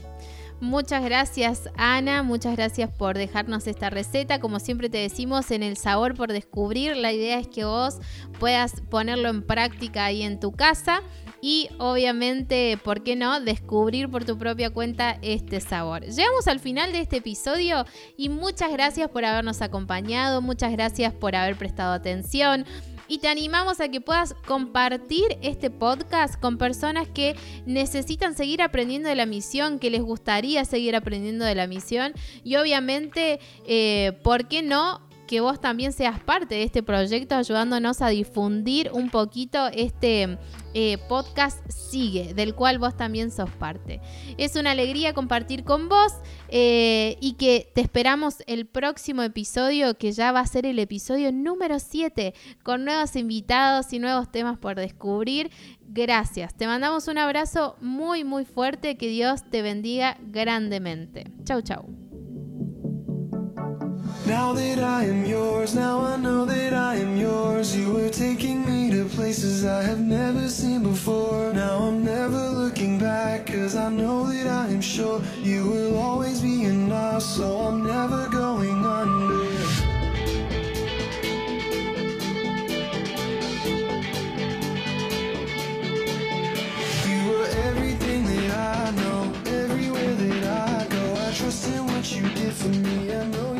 Muchas 0.59 1.03
gracias 1.03 1.69
Ana, 1.77 2.23
muchas 2.23 2.55
gracias 2.55 2.89
por 2.89 3.15
dejarnos 3.15 3.67
esta 3.67 3.91
receta. 3.91 4.39
Como 4.39 4.59
siempre 4.59 4.89
te 4.89 4.97
decimos, 4.97 5.51
en 5.51 5.61
el 5.61 5.77
sabor 5.77 6.15
por 6.15 6.31
descubrir, 6.33 6.97
la 6.97 7.13
idea 7.13 7.37
es 7.39 7.47
que 7.47 7.63
vos 7.63 7.99
puedas 8.39 8.81
ponerlo 8.89 9.29
en 9.29 9.43
práctica 9.43 10.05
ahí 10.05 10.23
en 10.23 10.39
tu 10.39 10.51
casa 10.53 11.03
y 11.41 11.69
obviamente, 11.77 12.79
¿por 12.83 13.03
qué 13.03 13.15
no?, 13.15 13.39
descubrir 13.39 14.09
por 14.09 14.25
tu 14.25 14.39
propia 14.39 14.71
cuenta 14.71 15.19
este 15.21 15.61
sabor. 15.61 16.01
Llegamos 16.03 16.47
al 16.47 16.59
final 16.59 16.91
de 16.91 17.01
este 17.01 17.17
episodio 17.17 17.85
y 18.17 18.29
muchas 18.29 18.71
gracias 18.71 19.09
por 19.09 19.25
habernos 19.25 19.61
acompañado, 19.61 20.41
muchas 20.41 20.71
gracias 20.71 21.13
por 21.13 21.35
haber 21.35 21.55
prestado 21.55 21.93
atención 21.93 22.65
y 23.07 23.19
te 23.19 23.27
animamos 23.27 23.79
a 23.79 23.89
que 23.89 24.01
puedas 24.01 24.33
compartir 24.45 25.37
este 25.41 25.69
podcast 25.69 26.39
con 26.39 26.57
personas 26.57 27.07
que 27.07 27.35
necesitan 27.65 28.35
seguir 28.35 28.61
aprendiendo 28.61 29.09
de 29.09 29.15
la 29.15 29.25
misión, 29.25 29.79
que 29.79 29.89
les 29.89 30.01
gustaría 30.01 30.65
seguir 30.65 30.95
aprendiendo 30.95 31.45
de 31.45 31.55
la 31.55 31.67
misión 31.67 32.13
y 32.43 32.55
obviamente, 32.55 33.39
eh, 33.65 34.19
¿por 34.23 34.47
qué 34.47 34.61
no? 34.61 35.06
Que 35.27 35.41
vos 35.41 35.59
también 35.59 35.91
seas 35.91 36.19
parte 36.19 36.55
de 36.55 36.63
este 36.63 36.81
proyecto 36.81 37.35
ayudándonos 37.35 38.01
a 38.01 38.07
difundir 38.07 38.89
un 38.93 39.09
poquito 39.09 39.67
este 39.67 40.39
eh, 40.73 40.97
podcast 41.09 41.59
Sigue, 41.69 42.33
del 42.33 42.55
cual 42.55 42.79
vos 42.79 42.95
también 42.95 43.31
sos 43.31 43.49
parte. 43.49 43.99
Es 44.37 44.55
una 44.55 44.71
alegría 44.71 45.13
compartir 45.13 45.63
con 45.63 45.89
vos 45.89 46.13
eh, 46.49 47.17
y 47.19 47.33
que 47.33 47.71
te 47.73 47.81
esperamos 47.81 48.43
el 48.47 48.65
próximo 48.65 49.21
episodio, 49.23 49.97
que 49.97 50.11
ya 50.11 50.31
va 50.31 50.39
a 50.41 50.47
ser 50.47 50.65
el 50.65 50.79
episodio 50.79 51.31
número 51.31 51.79
7, 51.79 52.33
con 52.63 52.85
nuevos 52.85 53.15
invitados 53.15 53.91
y 53.93 53.99
nuevos 53.99 54.31
temas 54.31 54.57
por 54.57 54.75
descubrir. 54.75 55.51
Gracias, 55.81 56.55
te 56.55 56.67
mandamos 56.67 57.07
un 57.07 57.17
abrazo 57.17 57.75
muy 57.81 58.23
muy 58.23 58.45
fuerte, 58.45 58.97
que 58.97 59.07
Dios 59.07 59.49
te 59.49 59.61
bendiga 59.61 60.17
grandemente. 60.21 61.25
Chau, 61.43 61.61
chau. 61.61 62.06
Now 64.27 64.51
that 64.51 64.79
I 64.79 65.05
am 65.05 65.23
yours, 65.23 65.73
now 65.73 66.01
I 66.01 66.17
know 66.17 66.43
that 66.43 66.73
I 66.73 66.95
am 66.95 67.15
yours. 67.15 67.73
You 67.73 67.97
are 68.05 68.09
taking 68.09 68.65
me 68.65 68.91
to 68.91 69.05
places 69.05 69.65
I 69.65 69.81
have 69.83 70.01
never 70.01 70.49
seen 70.49 70.83
before. 70.83 71.53
Now 71.53 71.77
I'm 71.77 72.03
never 72.03 72.49
looking 72.49 72.99
back, 72.99 73.47
cause 73.47 73.77
I 73.77 73.89
know 73.89 74.25
that 74.25 74.47
I 74.47 74.67
am 74.67 74.81
sure 74.81 75.21
You 75.41 75.67
will 75.67 75.97
always 75.97 76.41
be 76.41 76.65
enough, 76.65 77.21
so 77.21 77.57
I'm 77.67 77.85
never 77.85 78.27
going 78.27 78.83
under. 78.85 79.47
For 92.57 92.69
me, 92.69 93.13
I 93.13 93.23
know 93.25 93.56